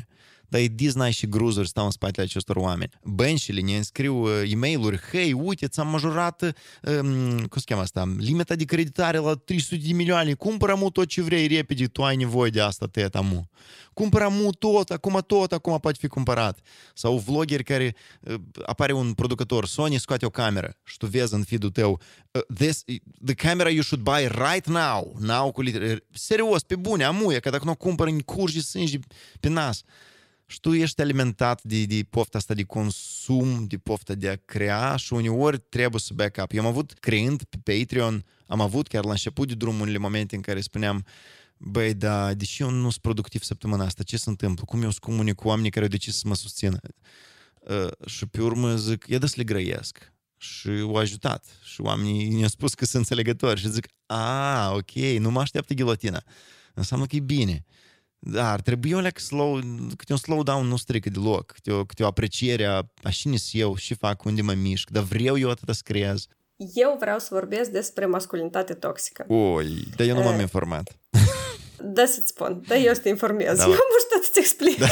dar 0.49 0.61
e 0.61 0.67
Disney 0.67 1.13
și 1.13 1.27
gruzuri 1.27 1.69
stau 1.69 1.85
în 1.85 1.91
spatele 1.91 2.27
acestor 2.27 2.57
oameni. 2.57 2.91
Bănșile 3.05 3.61
ne 3.61 3.77
înscriu 3.77 4.17
uh, 4.17 4.51
e 4.51 4.57
mail 4.57 5.01
hei, 5.11 5.33
uite, 5.33 5.67
ți-am 5.67 5.89
majorat, 5.89 6.43
um, 6.43 7.39
cum 7.39 7.59
se 7.59 7.65
cheamă 7.65 7.83
asta, 7.83 8.15
limita 8.19 8.55
de 8.55 8.65
creditare 8.65 9.19
la 9.19 9.35
300 9.35 9.77
de 9.87 9.93
milioane, 9.93 10.35
cumpără 10.35 10.75
mu 10.75 10.91
tot 10.91 11.07
ce 11.07 11.23
vrei 11.23 11.47
repede, 11.47 11.87
tu 11.87 12.05
ai 12.05 12.17
nevoie 12.17 12.51
de 12.51 12.61
asta, 12.61 12.87
teta 12.87 13.21
mu. 13.21 13.49
Cumpără 13.93 14.29
mu 14.31 14.51
tot, 14.51 14.91
acum 14.91 15.23
tot, 15.27 15.53
acum 15.53 15.79
poate 15.79 15.99
fi 16.01 16.07
cumpărat. 16.07 16.59
Sau 16.95 17.19
vloggeri 17.19 17.65
care 17.65 17.95
uh, 18.21 18.35
apare 18.67 18.93
un 18.93 19.13
producător, 19.13 19.67
Sony 19.67 19.99
scoate 19.99 20.27
o 20.27 20.31
cameră 20.31 20.77
și 20.85 20.97
tu 20.97 21.07
vezi 21.07 21.35
în 21.35 21.43
feed-ul 21.43 21.71
tău, 21.71 22.01
uh, 22.31 22.43
this, 22.55 22.85
the 23.25 23.35
camera 23.35 23.71
you 23.71 23.83
should 23.83 24.05
buy 24.05 24.27
right 24.27 24.67
now, 24.67 25.17
now 25.21 25.53
cu 25.53 25.63
litere, 25.63 26.05
serios, 26.13 26.63
pe 26.63 26.77
bune, 26.77 27.05
amuie, 27.05 27.39
că 27.39 27.51
dacă 27.51 27.65
nu 27.65 27.75
cumpără 27.75 28.11
în 28.11 28.21
curgi 28.21 28.61
sânge 28.61 28.99
pe 29.41 29.49
nas 29.49 29.83
și 30.47 30.61
tu 30.61 30.75
ești 30.75 31.01
alimentat 31.01 31.63
de, 31.63 31.85
de 31.85 32.07
pofta 32.11 32.39
asta 32.39 32.55
de 32.55 32.63
consum, 32.63 33.67
de 33.67 33.77
pofta 33.77 34.15
de 34.15 34.29
a 34.29 34.37
crea 34.37 34.97
și 34.97 35.13
uneori 35.13 35.59
trebuie 35.59 36.01
să 36.01 36.13
backup. 36.15 36.53
Eu 36.53 36.61
am 36.61 36.67
avut, 36.67 36.93
creând 36.93 37.43
pe 37.43 37.59
Patreon, 37.73 38.25
am 38.47 38.61
avut 38.61 38.87
chiar 38.87 39.05
la 39.05 39.11
început 39.11 39.49
de 39.49 39.55
drum 39.55 39.81
unele 39.81 39.99
momente 39.99 40.35
în 40.35 40.41
care 40.41 40.61
spuneam 40.61 41.05
băi, 41.57 41.95
da, 41.95 42.35
deși 42.35 42.63
eu 42.63 42.71
nu 42.71 42.91
sunt 42.91 43.03
productiv 43.03 43.43
săptămâna 43.43 43.85
asta, 43.85 44.03
ce 44.03 44.17
se 44.17 44.29
întâmplă? 44.31 44.65
Cum 44.65 44.83
eu 44.83 44.91
să 44.91 44.99
comunic 45.01 45.35
cu 45.35 45.49
oamenii 45.49 45.71
care 45.71 45.85
au 45.85 45.91
decis 45.91 46.17
să 46.17 46.29
mă 46.29 46.35
susțină? 46.35 46.79
Uh, 47.61 48.07
și 48.07 48.27
pe 48.27 48.43
urmă 48.43 48.77
zic, 48.77 49.05
e 49.09 49.19
de 49.19 49.27
să 49.27 49.35
le 49.37 49.45
grăiesc. 49.45 50.13
Și 50.37 50.69
au 50.69 50.95
ajutat. 50.95 51.45
Și 51.63 51.81
oamenii 51.81 52.29
ne-au 52.29 52.49
spus 52.49 52.75
că 52.75 52.85
sunt 52.85 53.03
înțelegători. 53.03 53.61
Și 53.61 53.71
zic, 53.71 53.87
a, 54.07 54.73
ok, 54.73 54.93
nu 55.19 55.31
mă 55.31 55.41
așteaptă 55.41 55.75
ghilotina. 55.75 56.23
Înseamnă 56.75 57.07
că 57.07 57.17
e 57.17 57.21
bine. 57.21 57.65
Da, 58.29 58.53
ar 58.53 58.61
trebui 58.61 58.93
o 58.93 59.01
leac 59.01 59.19
slow, 59.19 59.61
câte 59.97 60.13
un 60.13 60.19
slow 60.19 60.43
down 60.43 60.67
nu 60.67 60.77
strică 60.77 61.11
deloc, 61.11 61.47
câte 61.47 61.73
o, 61.73 61.85
câte 61.85 62.03
o 62.03 62.07
apreciere 62.07 62.65
a, 62.65 62.83
a 63.03 63.11
cine 63.11 63.37
eu 63.53 63.77
și 63.77 63.95
fac, 63.95 64.25
unde 64.25 64.43
mă 64.43 64.53
mișc, 64.53 64.91
dar 64.91 65.03
vreau 65.03 65.39
eu 65.39 65.51
atât 65.51 65.75
să 65.75 65.81
creez. 65.85 66.27
Eu 66.75 66.97
vreau 67.01 67.19
să 67.19 67.29
vorbesc 67.31 67.71
despre 67.71 68.07
masculinitate 68.07 68.75
toxică. 68.75 69.25
Oi, 69.29 69.85
dar 69.97 70.07
eu 70.07 70.15
nu 70.15 70.23
m-am 70.23 70.41
informat. 70.41 70.97
Da, 71.81 72.07
să-ți 72.07 72.29
spun. 72.29 72.63
Da, 72.67 72.77
eu 72.77 72.95
să 72.95 73.01
te 73.01 73.09
informez. 73.09 73.57
Da, 73.57 73.65
eu 73.65 73.71
am 73.85 73.99
știu 74.07 74.23
să-ți 74.23 74.39
explic. 74.39 74.79
Da. 74.79 74.87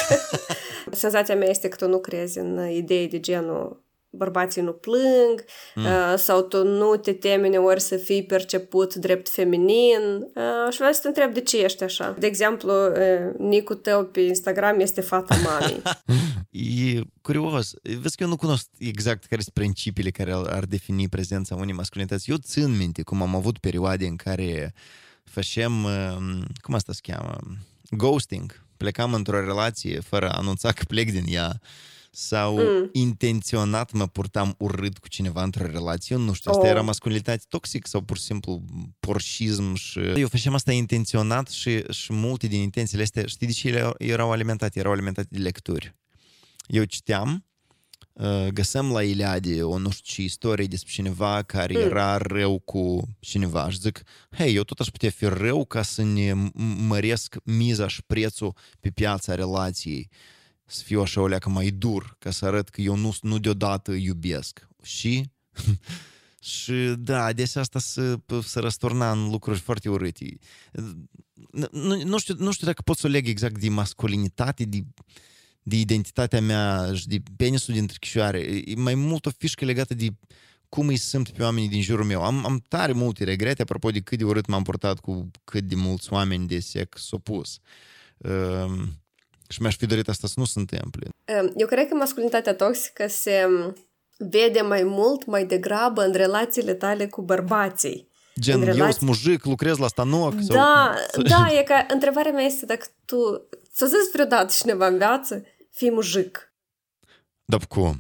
Senzația 0.91 1.37
mea 1.37 1.49
este 1.49 1.69
că 1.69 1.77
tu 1.77 1.89
nu 1.89 2.01
crezi 2.01 2.39
în 2.39 2.71
idei 2.71 3.09
de 3.09 3.21
genul 3.21 3.84
bărbații 4.17 4.63
nu 4.63 4.73
plâng 4.73 5.45
mm. 5.75 5.85
uh, 5.85 6.15
sau 6.17 6.41
tu 6.41 6.65
nu 6.65 6.97
te 6.97 7.13
temi 7.13 7.57
ori 7.57 7.81
să 7.81 7.97
fii 7.97 8.25
perceput 8.25 8.95
drept 8.95 9.29
feminin 9.29 10.03
uh, 10.35 10.71
și 10.71 10.77
vreau 10.77 10.93
să 10.93 11.01
te 11.01 11.09
întreb 11.09 11.33
de 11.35 11.41
ce 11.41 11.63
ești 11.63 11.83
așa. 11.83 12.17
De 12.19 12.27
exemplu, 12.27 12.73
uh, 12.73 13.35
nicul 13.39 13.77
tău 13.77 14.05
pe 14.05 14.21
Instagram 14.21 14.81
este 14.81 15.01
fata 15.01 15.37
mamei. 15.45 15.83
e 16.97 17.01
curios. 17.23 17.73
Vezi 17.83 18.17
că 18.17 18.23
eu 18.23 18.29
nu 18.29 18.37
cunosc 18.37 18.67
exact 18.79 19.25
care 19.25 19.41
sunt 19.41 19.55
principiile 19.55 20.11
care 20.11 20.33
ar, 20.33 20.47
ar 20.47 20.65
defini 20.65 21.09
prezența 21.09 21.55
unei 21.55 21.75
masculinități. 21.75 22.31
Eu 22.31 22.37
țin 22.37 22.77
minte 22.77 23.03
cum 23.03 23.23
am 23.23 23.35
avut 23.35 23.59
perioade 23.59 24.07
în 24.07 24.17
care 24.17 24.75
făceam, 25.25 25.85
um, 25.85 26.47
cum 26.61 26.75
asta 26.75 26.93
se 26.93 27.01
cheamă, 27.03 27.37
ghosting. 27.91 28.63
Plecam 28.77 29.15
într-o 29.15 29.41
relație 29.41 30.01
fără 30.01 30.31
a 30.31 30.39
anunța 30.39 30.73
că 30.73 30.85
plec 30.89 31.11
din 31.11 31.25
ea 31.27 31.61
sau 32.17 32.57
mm. 32.57 32.89
intenționat 32.93 33.93
mă 33.93 34.07
purtam 34.07 34.55
urât 34.59 34.99
cu 34.99 35.09
cineva 35.09 35.43
într-o 35.43 35.67
relație. 35.67 36.17
Nu 36.17 36.33
știu, 36.33 36.51
asta 36.51 36.63
oh. 36.63 36.71
era 36.71 36.81
masculinitate 36.81 37.43
toxic 37.49 37.87
sau 37.87 38.01
pur 38.01 38.17
și 38.17 38.23
simplu 38.23 38.63
porșism 39.01 39.75
și... 39.75 39.99
Eu 39.99 40.29
făceam 40.29 40.55
asta 40.55 40.73
intenționat 40.73 41.49
și, 41.49 41.83
și 41.93 42.13
multe 42.13 42.47
din 42.47 42.61
intențiile 42.61 43.03
astea, 43.03 43.27
știi 43.27 43.47
de 43.47 43.53
ce 43.53 43.69
ele 43.69 43.93
erau 43.99 44.31
alimentate? 44.31 44.79
Erau 44.79 44.93
alimentate 44.93 45.29
de 45.31 45.39
lecturi. 45.39 45.95
Eu 46.67 46.85
citeam, 46.85 47.45
uh, 48.13 48.47
găsăm 48.49 48.93
la 48.93 49.03
Iliade 49.03 49.63
o 49.63 49.79
nu 49.79 49.91
știu 49.91 50.15
ce 50.15 50.23
istorie 50.23 50.67
despre 50.67 50.93
cineva 50.93 51.43
care 51.43 51.75
mm. 51.75 51.81
era 51.81 52.17
rău 52.17 52.59
cu 52.59 53.09
cineva 53.21 53.71
și 53.71 53.79
zic, 53.79 54.03
hei, 54.31 54.55
eu 54.55 54.63
tot 54.63 54.81
aș 54.81 54.89
putea 54.89 55.11
fi 55.11 55.25
rău 55.25 55.65
ca 55.65 55.83
să 55.83 56.03
ne 56.03 56.33
măresc 56.87 57.37
miza 57.45 57.89
și 57.89 58.03
prețul 58.03 58.55
pe 58.81 58.91
piața 58.91 59.35
relației 59.35 60.11
să 60.67 60.83
fiu 60.83 61.01
așa 61.01 61.21
o 61.21 61.27
leacă 61.27 61.49
mai 61.49 61.71
dur, 61.71 62.17
ca 62.19 62.31
să 62.31 62.45
arăt 62.47 62.69
că 62.69 62.81
eu 62.81 62.97
nu, 62.97 63.17
nu 63.21 63.39
deodată 63.39 63.93
iubesc. 63.93 64.69
Și 64.83 65.31
și 66.45 66.95
da, 66.99 67.25
adesea 67.25 67.61
asta 67.61 67.79
se, 67.79 68.17
se 68.43 68.61
răsturna 68.61 69.11
în 69.13 69.31
lucruri 69.31 69.59
foarte 69.59 69.89
urâte. 69.89 70.39
Nu, 71.71 72.03
nu, 72.05 72.19
știu, 72.19 72.35
nu 72.39 72.53
știu 72.53 72.67
dacă 72.67 72.83
pot 72.83 72.97
să 72.97 73.07
o 73.07 73.11
leg 73.11 73.29
exact 73.29 73.59
de 73.59 73.69
masculinitate, 73.69 74.65
de, 74.65 74.85
de 75.63 75.77
identitatea 75.77 76.41
mea 76.41 76.95
și 76.95 77.09
de 77.09 77.23
penisul 77.37 77.75
din 77.75 77.87
trichișoare. 77.87 78.39
E 78.39 78.75
mai 78.75 78.95
mult 78.95 79.27
o 79.27 79.31
fișcă 79.39 79.65
legată 79.65 79.95
de 79.95 80.09
cum 80.69 80.87
îi 80.87 80.97
simt 80.97 81.29
pe 81.29 81.43
oamenii 81.43 81.69
din 81.69 81.83
jurul 81.83 82.05
meu. 82.05 82.23
Am, 82.23 82.47
am 82.47 82.65
tare 82.69 82.93
multe 82.93 83.25
regrete 83.25 83.63
apropo 83.63 83.91
de 83.91 84.01
cât 84.01 84.19
de 84.19 84.25
urât 84.25 84.47
m-am 84.47 84.63
purtat 84.63 85.01
cu 85.01 85.31
cât 85.45 85.65
de 85.65 85.75
mulți 85.75 86.13
oameni 86.13 86.47
de 86.47 86.61
sex 86.61 87.11
opus. 87.11 87.59
Uh, 88.17 88.83
și 89.55 89.61
mi-aș 89.63 89.77
fi 89.77 89.87
dorit 89.87 90.09
asta 90.09 90.27
să 90.27 90.35
nu 90.37 90.45
se 90.45 90.59
întâmple. 90.59 91.09
Eu 91.57 91.67
cred 91.67 91.89
că 91.89 91.95
masculitatea 91.95 92.55
toxică 92.55 93.07
se 93.09 93.49
vede 94.19 94.61
mai 94.61 94.83
mult, 94.83 95.27
mai 95.27 95.45
degrabă 95.45 96.05
în 96.05 96.13
relațiile 96.13 96.75
tale 96.75 97.07
cu 97.07 97.23
bărbații. 97.23 98.09
Gen, 98.41 98.61
relații... 98.61 98.81
eu 98.81 98.91
sunt 98.91 99.09
mujic, 99.09 99.45
lucrez 99.45 99.77
la 99.77 99.87
stanoc? 99.87 100.35
Da, 100.35 100.95
sau... 101.13 101.23
da, 101.23 101.49
e 101.59 101.63
ca 101.63 101.87
întrebarea 101.91 102.33
mea 102.33 102.45
este 102.45 102.67
dacă 102.67 102.87
tu, 103.05 103.49
ți-a 103.75 103.87
zis 103.87 104.13
vreodată 104.13 104.53
cineva 104.57 104.87
în 104.87 104.97
viață, 104.97 105.45
fii 105.71 105.91
mujic. 105.91 106.53
Dar 107.45 107.61
cum? 107.69 107.97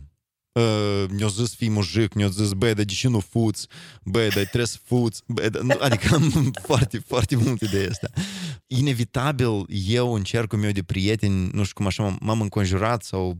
Uh, 0.55 1.05
ne-a 1.09 1.27
zis 1.27 1.55
fii 1.55 1.71
mujic, 1.71 2.15
ne-a 2.15 2.29
zis, 2.29 2.53
băi, 2.53 2.75
dar 2.75 2.85
de 2.85 2.93
ce 2.93 3.09
nu 3.09 3.21
fuți? 3.21 3.67
Băi, 4.05 4.29
dar 4.29 4.43
trebuie 4.45 4.67
să 4.67 4.79
fuți? 4.85 5.23
Băi, 5.27 5.51
dar... 5.51 5.79
Adică 5.81 6.15
am 6.15 6.53
foarte, 6.63 6.99
foarte 6.99 7.37
multe 7.37 7.67
de 7.67 7.89
astea. 7.91 8.11
Inevitabil, 8.67 9.65
eu 9.87 10.15
în 10.15 10.23
cercul 10.23 10.59
meu 10.59 10.71
de 10.71 10.83
prieteni, 10.83 11.49
nu 11.53 11.63
știu 11.63 11.75
cum 11.75 11.87
așa, 11.87 12.17
m-am 12.21 12.41
înconjurat 12.41 13.03
sau 13.03 13.37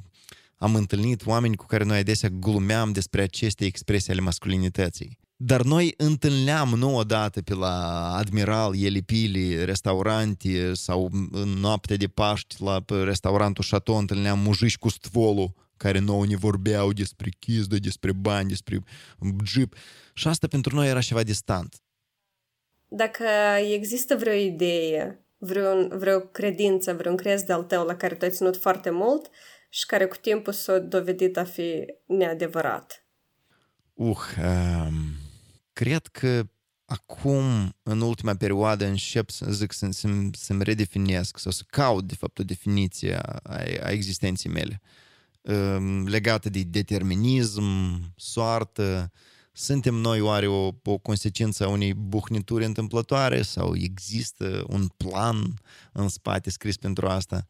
am 0.57 0.75
întâlnit 0.75 1.27
oameni 1.27 1.57
cu 1.57 1.67
care 1.67 1.85
noi 1.85 1.99
adesea 1.99 2.29
glumeam 2.29 2.93
despre 2.93 3.23
aceste 3.23 3.65
expresii 3.65 4.13
ale 4.13 4.21
masculinității. 4.21 5.19
Dar 5.37 5.63
noi 5.63 5.95
întâlneam 5.97 6.69
nu 6.69 6.97
odată 6.97 7.43
pe 7.43 7.55
la 7.55 8.09
Admiral, 8.15 8.83
Elipili, 8.83 9.65
restaurante 9.65 10.75
sau 10.75 11.11
în 11.31 11.49
noaptea 11.49 11.97
de 11.97 12.07
Paști 12.07 12.63
la 12.63 12.85
restaurantul 13.05 13.65
Chateau 13.71 13.97
întâlneam 13.97 14.39
mujici 14.39 14.79
cu 14.79 14.89
stvolul 14.89 15.55
care 15.77 15.99
nouă 15.99 16.27
ne 16.27 16.37
vorbeau 16.37 16.93
despre 16.93 17.31
chizdă, 17.39 17.77
despre 17.77 18.13
bani, 18.13 18.49
despre 18.49 18.79
jeep. 19.45 19.75
Și 20.15 20.29
asta 20.29 20.47
pentru 20.47 20.75
noi 20.75 20.89
era 20.89 21.01
ceva 21.01 21.23
distant. 21.23 21.75
Dacă 22.89 23.25
există 23.73 24.17
vreo 24.17 24.33
idee, 24.33 25.25
vreun, 25.39 25.99
vreo 25.99 26.21
credință, 26.21 26.93
vreun 26.93 27.17
crez 27.17 27.43
de-al 27.43 27.63
tău 27.63 27.87
la 27.87 27.97
care 27.97 28.15
tu 28.15 28.25
ai 28.25 28.31
ținut 28.31 28.57
foarte 28.57 28.91
mult 28.91 29.31
și 29.69 29.87
care 29.87 30.07
cu 30.07 30.17
timpul 30.17 30.53
s-a 30.53 30.79
dovedit 30.79 31.37
a 31.37 31.45
fi 31.45 31.85
neadevărat? 32.07 33.07
Uh, 33.95 34.19
um, 34.39 34.95
cred 35.73 36.07
că 36.07 36.43
acum, 36.85 37.75
în 37.83 38.01
ultima 38.01 38.35
perioadă, 38.35 38.85
încep 38.85 39.31
să 39.31 39.47
zic 39.51 39.73
să, 39.73 39.89
să, 39.91 40.09
să-mi 40.33 40.65
redefinesc 40.65 41.39
sau 41.39 41.53
să 41.53 41.63
caut, 41.67 42.05
de 42.05 42.15
fapt, 42.15 42.39
o 42.39 42.43
definiție 42.43 43.17
a, 43.17 43.41
a 43.83 43.91
existenței 43.91 44.51
mele. 44.51 44.81
Uh, 44.83 45.04
Ehm, 45.45 46.07
legată 46.07 46.49
de 46.49 46.63
determinism, 46.63 47.65
soartă. 48.17 49.11
Suntem 49.53 49.95
noi 49.95 50.21
oare 50.21 50.47
o, 50.47 50.71
o 50.85 50.99
consecință 50.99 51.65
a 51.65 51.69
unei 51.69 51.95
buhnituri 51.95 52.65
întâmplătoare 52.65 53.43
sau 53.43 53.77
există 53.77 54.65
un 54.69 54.87
plan 54.87 55.55
în 55.93 56.09
spate 56.09 56.51
scris 56.51 56.77
pentru 56.77 57.07
asta? 57.07 57.47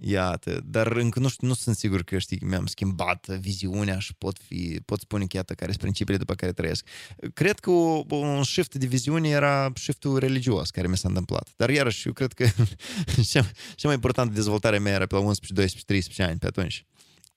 Iată, 0.00 0.60
dar 0.64 0.86
încă 0.92 1.18
nu, 1.18 1.28
știu, 1.28 1.46
nu 1.46 1.54
sunt 1.54 1.76
sigur 1.76 2.02
că 2.02 2.18
știi, 2.18 2.38
mi-am 2.44 2.66
schimbat 2.66 3.26
viziunea 3.26 3.98
și 3.98 4.14
pot, 4.14 4.38
fi, 4.38 4.80
pot 4.84 5.00
spune 5.00 5.26
că 5.26 5.36
iată 5.36 5.54
care 5.54 5.70
sunt 5.70 5.82
principiile 5.82 6.18
după 6.18 6.34
care 6.34 6.52
trăiesc. 6.52 6.86
Cred 7.34 7.58
că 7.58 7.70
o, 7.70 8.04
un 8.08 8.42
shift 8.42 8.74
de 8.74 8.86
viziune 8.86 9.28
era 9.28 9.72
shiftul 9.74 10.18
religios 10.18 10.70
care 10.70 10.88
mi 10.88 10.96
s-a 10.96 11.08
întâmplat. 11.08 11.48
Dar 11.56 11.70
iarăși, 11.70 12.06
eu 12.06 12.12
cred 12.12 12.32
că 12.32 12.44
cea, 13.30 13.50
cea 13.74 13.86
mai 13.86 13.94
importantă 13.94 14.34
dezvoltare 14.34 14.78
mea 14.78 14.92
era 14.92 15.06
pe 15.06 15.14
la 15.14 15.20
11, 15.20 15.52
12, 15.52 15.84
13 15.84 16.22
ani 16.22 16.38
pe 16.38 16.46
atunci 16.46 16.86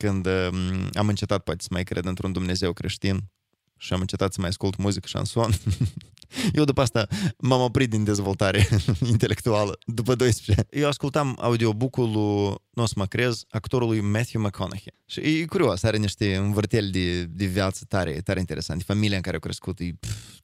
când 0.02 0.26
um, 0.26 0.90
am 0.94 1.08
încetat 1.08 1.44
poate 1.44 1.62
să 1.62 1.68
mai 1.72 1.84
cred 1.84 2.06
într-un 2.06 2.32
Dumnezeu 2.32 2.74
creștin 2.74 3.20
și 3.78 3.94
am 3.94 4.00
încetat 4.00 4.34
să 4.34 4.40
mai 4.40 4.50
ascult 4.50 4.78
muzică 4.78 5.08
șanson. 5.08 5.52
Eu 6.54 6.64
după 6.64 6.82
asta 6.82 7.08
m-am 7.38 7.62
oprit 7.62 7.90
din 7.90 8.04
dezvoltare 8.04 8.68
intelectuală, 9.14 9.78
după 9.86 10.16
12 10.16 10.66
Eu 10.70 10.88
ascultam 10.88 11.38
audiobook-ul 11.40 12.12
lui, 12.12 12.56
nu 12.70 12.84
o 12.84 12.86
să 12.86 12.94
mă 12.96 13.06
crez, 13.06 13.44
actorului 13.50 14.02
Matthew 14.02 14.42
McConaughey. 14.42 14.94
Și 15.06 15.20
e 15.20 15.46
curios, 15.46 15.84
are 15.84 15.98
niște 15.98 16.36
învârteli 16.36 16.92
de, 16.92 17.24
de 17.24 17.46
viață 17.46 17.86
tare, 17.88 18.22
tare 18.22 18.40
interesante. 18.40 18.84
Familia 18.84 19.16
în 19.16 19.22
care 19.22 19.36
a 19.36 19.40
crescut 19.40 19.80
e 19.80 19.94
pf, 20.00 20.40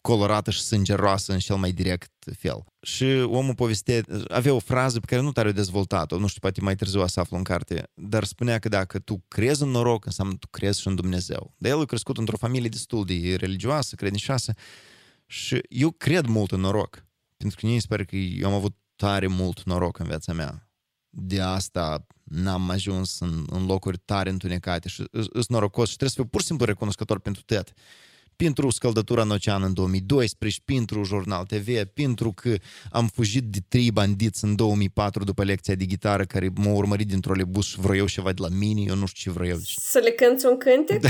colorată 0.00 0.50
și 0.50 0.60
sângeroasă 0.60 1.32
în 1.32 1.38
cel 1.38 1.56
mai 1.56 1.72
direct 1.72 2.12
fel. 2.36 2.64
Și 2.80 3.04
omul 3.24 3.54
povestea, 3.54 4.02
avea 4.28 4.54
o 4.54 4.58
frază 4.58 5.00
pe 5.00 5.06
care 5.06 5.20
nu 5.20 5.32
tare 5.32 5.52
dezvoltat-o, 5.52 6.18
nu 6.18 6.26
știu, 6.26 6.40
poate 6.40 6.60
mai 6.60 6.74
târziu 6.74 7.00
o 7.00 7.06
să 7.06 7.20
aflu 7.20 7.36
în 7.36 7.42
carte, 7.42 7.90
dar 7.94 8.24
spunea 8.24 8.58
că 8.58 8.68
dacă 8.68 8.98
tu 8.98 9.24
crezi 9.28 9.62
în 9.62 9.68
noroc, 9.68 10.04
înseamnă 10.04 10.34
tu 10.34 10.46
crezi 10.50 10.80
și 10.80 10.88
în 10.88 10.94
Dumnezeu. 10.94 11.54
Dar 11.58 11.70
el 11.70 11.80
a 11.80 11.84
crescut 11.84 12.18
într-o 12.18 12.36
familie 12.36 12.68
destul 12.68 13.04
de 13.04 13.36
religioasă, 13.36 13.94
credincioasă 13.94 14.52
și 15.26 15.60
eu 15.68 15.90
cred 15.90 16.26
mult 16.26 16.52
în 16.52 16.60
noroc. 16.60 17.06
Pentru 17.36 17.58
că 17.60 17.66
mie 17.66 17.80
se 17.80 17.86
pare 17.88 18.04
că 18.04 18.16
eu 18.16 18.48
am 18.48 18.54
avut 18.54 18.76
tare 18.96 19.26
mult 19.26 19.62
noroc 19.62 19.98
în 19.98 20.06
viața 20.06 20.32
mea. 20.32 20.70
De 21.08 21.40
asta 21.40 22.06
n-am 22.22 22.70
ajuns 22.70 23.20
în, 23.20 23.46
în 23.50 23.66
locuri 23.66 23.98
tare 23.98 24.30
întunecate 24.30 24.88
și 24.88 25.04
sunt 25.20 25.48
norocos 25.48 25.88
și 25.88 25.96
trebuie 25.96 26.08
să 26.08 26.14
fiu 26.14 26.26
pur 26.26 26.40
și 26.40 26.46
simplu 26.46 26.64
recunoscător 26.64 27.20
pentru 27.20 27.42
tot 27.42 27.72
pentru 28.36 28.70
scăldătura 28.70 29.22
în 29.22 29.30
ocean 29.30 29.62
în 29.62 29.74
2012, 29.74 30.60
pentru 30.64 31.04
Jurnal 31.04 31.44
TV, 31.44 31.84
pentru 31.84 32.32
că 32.32 32.54
am 32.90 33.06
fugit 33.06 33.44
de 33.44 33.58
trei 33.68 33.90
bandiți 33.90 34.44
în 34.44 34.54
2004 34.54 35.24
după 35.24 35.44
lecția 35.44 35.74
de 35.74 35.86
gitară 35.86 36.24
care 36.24 36.50
m-au 36.54 36.76
urmărit 36.76 37.06
din 37.06 37.20
trolebus 37.20 37.66
și 37.66 37.80
vreau 37.80 38.06
ceva 38.06 38.32
de 38.32 38.42
la 38.42 38.48
mine, 38.48 38.80
eu 38.80 38.94
nu 38.94 39.06
știu 39.06 39.32
ce 39.32 39.38
vreau. 39.38 39.58
Să 39.62 39.98
le 39.98 40.10
cânti 40.10 40.46
un 40.46 40.56
cântec? 40.58 41.00
Da. 41.00 41.08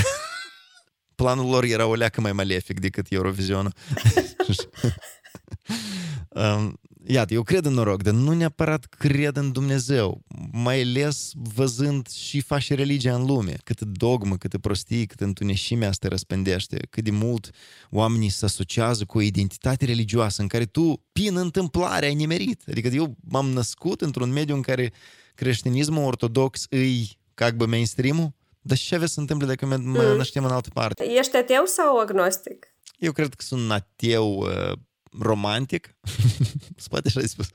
Planul 1.15 1.49
lor 1.49 1.63
era 1.63 1.85
o 1.85 1.95
leacă 1.95 2.21
mai 2.21 2.31
malefic 2.31 2.79
decât 2.79 3.05
Eurovizionul. 3.09 3.73
um, 6.29 6.79
Iată, 7.09 7.33
eu 7.33 7.43
cred 7.43 7.65
în 7.65 7.73
noroc, 7.73 8.03
dar 8.03 8.13
nu 8.13 8.33
neapărat 8.33 8.85
cred 8.85 9.35
în 9.35 9.51
Dumnezeu, 9.51 10.21
mai 10.51 10.81
ales 10.81 11.31
văzând 11.33 12.07
și 12.07 12.41
face 12.41 12.73
religia 12.73 13.15
în 13.15 13.25
lume, 13.25 13.55
cât 13.63 13.81
dogmă, 13.81 14.37
cât 14.37 14.57
prostii, 14.57 15.05
cât 15.05 15.19
întuneșimea 15.19 15.87
asta 15.87 16.07
răspândește, 16.07 16.79
cât 16.89 17.03
de 17.03 17.11
mult 17.11 17.49
oamenii 17.89 18.29
se 18.29 18.45
asociază 18.45 19.05
cu 19.05 19.17
o 19.17 19.21
identitate 19.21 19.85
religioasă 19.85 20.41
în 20.41 20.47
care 20.47 20.65
tu, 20.65 21.03
prin 21.11 21.37
întâmplare, 21.37 22.05
ai 22.05 22.13
nimerit. 22.13 22.63
Adică 22.67 22.87
eu 22.87 23.15
m-am 23.29 23.49
născut 23.49 24.01
într-un 24.01 24.31
mediu 24.31 24.55
în 24.55 24.61
care 24.61 24.93
creștinismul 25.35 26.03
ortodox 26.03 26.65
îi, 26.69 27.19
ca 27.33 27.51
bă, 27.51 27.65
mainstream-ul, 27.65 28.33
dar 28.61 28.77
ce 28.77 28.95
avea 28.95 29.07
să 29.07 29.19
întâmple 29.19 29.47
dacă 29.47 29.65
mă 29.65 29.75
mm. 29.75 29.93
năștem 29.93 30.45
în 30.45 30.51
altă 30.51 30.69
parte? 30.73 31.03
Ești 31.03 31.35
ateu 31.35 31.65
sau 31.65 31.97
agnostic? 31.97 32.67
Eu 32.97 33.11
cred 33.11 33.33
că 33.33 33.43
sunt 33.43 33.71
ateu 33.71 34.37
uh, 34.37 34.77
romantic. 35.19 35.95
Spate 36.75 37.07
așa 37.07 37.27
spus. 37.27 37.47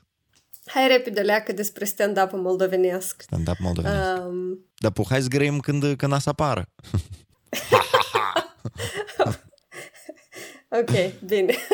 Hai 0.65 0.87
repede 0.87 1.21
leacă 1.21 1.51
despre 1.51 1.85
stand-up 1.85 2.31
moldovenesc. 2.31 3.21
Stand-up 3.21 3.57
moldovenesc. 3.59 4.25
Um... 4.25 4.59
Dar 4.77 4.91
pu, 4.91 5.05
hai 5.09 5.21
să 5.21 5.27
grăim 5.27 5.59
când, 5.59 5.95
când 5.95 6.19
să 6.19 6.29
apară. 6.29 6.69
ok, 10.79 10.91
bine. 11.25 11.55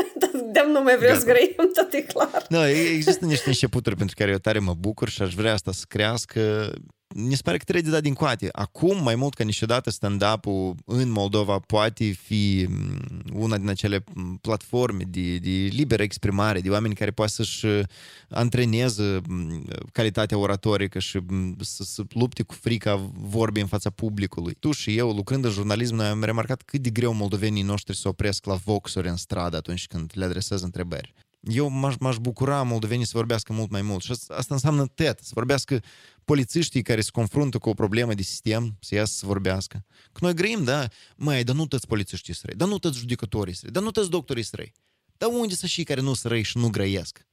De 0.52 0.66
nu 0.68 0.82
mai 0.82 0.98
vreau 0.98 1.20
să 1.20 1.26
grăim, 1.26 1.56
tot 1.74 1.92
e 1.92 2.02
clar. 2.02 2.46
Nu, 2.50 2.68
există 2.68 3.26
niște 3.26 3.50
începuturi 3.50 3.96
pentru 3.96 4.16
care 4.20 4.32
eu 4.32 4.38
tare 4.38 4.60
mă 4.60 4.74
bucur 4.74 5.10
și 5.10 5.22
aș 5.22 5.34
vrea 5.34 5.54
asta 5.54 5.72
să 5.72 5.86
crească. 5.88 6.74
Mi 7.16 7.36
se 7.36 7.42
pare 7.42 7.58
că 7.58 7.64
trebuie 7.64 7.86
de 7.86 7.92
dat 7.92 8.02
din 8.02 8.14
coate. 8.14 8.50
Acum, 8.52 9.04
mai 9.04 9.16
mult 9.16 9.34
ca 9.34 9.44
niciodată, 9.44 9.90
stand-up-ul 9.90 10.76
în 10.86 11.10
Moldova 11.10 11.60
poate 11.60 12.12
fi 12.12 12.66
mm, 12.70 13.22
una 13.34 13.58
din 13.58 13.70
acele 13.70 14.04
mm, 14.14 14.38
platforme 14.42 15.04
de, 15.08 15.38
de 15.38 15.50
liberă 15.50 16.04
exprimare, 16.04 16.62
de 16.62 16.70
oameni 16.70 16.96
care 16.96 17.12
poate 17.12 17.32
să-și 17.32 17.66
uh, 17.66 17.84
antreneze 18.30 19.22
mm, 19.28 19.66
calitatea 19.92 20.38
oratorică 20.38 21.00
și 21.00 21.20
să, 21.60 21.84
să 21.84 22.04
lupte 22.10 22.44
cu 22.44 22.54
frica 22.54 23.12
vorbii 23.14 23.62
în 23.62 23.68
fața 23.68 23.90
publicului. 23.90 24.56
Tu 24.60 24.72
și 24.72 24.98
eu, 24.98 25.12
lucrând 25.12 25.46
în 25.46 25.52
jurnalism, 25.52 25.96
noi 25.96 26.08
am 26.08 26.24
remarcat 26.24 26.62
cât 26.62 26.82
de 26.82 26.90
greu 26.90 27.14
moldovenii 27.14 27.64
noștri 27.64 27.98
să 27.98 28.08
opresc 28.08 28.46
la 28.46 28.56
voxuri 28.56 29.08
în 29.08 29.16
stradă 29.16 29.58
atunci 29.58 29.88
când 29.88 30.12
le 30.14 30.26
adresez 30.26 30.62
întrebări 30.62 31.14
eu 31.40 31.70
m-aș, 31.70 31.96
m-aș 32.00 32.18
bucura 32.18 32.64
moldovenii 32.64 33.06
să 33.06 33.12
vorbească 33.16 33.54
mult 33.54 33.70
mai 33.70 33.82
mult. 33.82 34.04
Și 34.04 34.12
asta 34.28 34.54
înseamnă 34.54 34.88
TET, 34.88 35.20
să 35.20 35.32
vorbească 35.34 35.84
polițiștii 36.26 36.82
care 36.82 37.02
se 37.02 37.10
confruntă 37.12 37.58
cu 37.58 37.70
o 37.70 37.74
problemă 37.74 38.14
de 38.14 38.22
sistem, 38.22 38.78
să 38.80 38.96
iasă 38.96 39.14
să 39.14 39.26
vorbească. 39.26 39.86
Că 40.12 40.20
noi 40.22 40.34
grăim, 40.34 40.64
da, 40.64 40.88
mai, 41.16 41.44
dar 41.44 41.56
nu 41.56 41.68
toți 41.68 41.88
polițiștii 41.88 42.34
sunt 42.34 42.46
răi, 42.46 42.58
dar 42.58 42.68
nu 42.68 42.78
toți 42.78 42.98
judecătorii 42.98 43.54
sunt 43.54 43.64
răi, 43.64 43.74
dar 43.74 43.84
nu 43.84 43.92
toți 43.92 44.10
doctorii 44.10 44.44
sunt 44.44 44.62
răi. 44.62 44.74
Dar 45.18 45.30
unde 45.30 45.56
să 45.56 45.66
și 45.66 45.84
care 45.84 46.02
nu 46.02 46.14
sunt 46.14 46.32
răi 46.32 46.44
și 46.44 46.58
nu 46.58 46.70
grăiesc? 46.70 47.28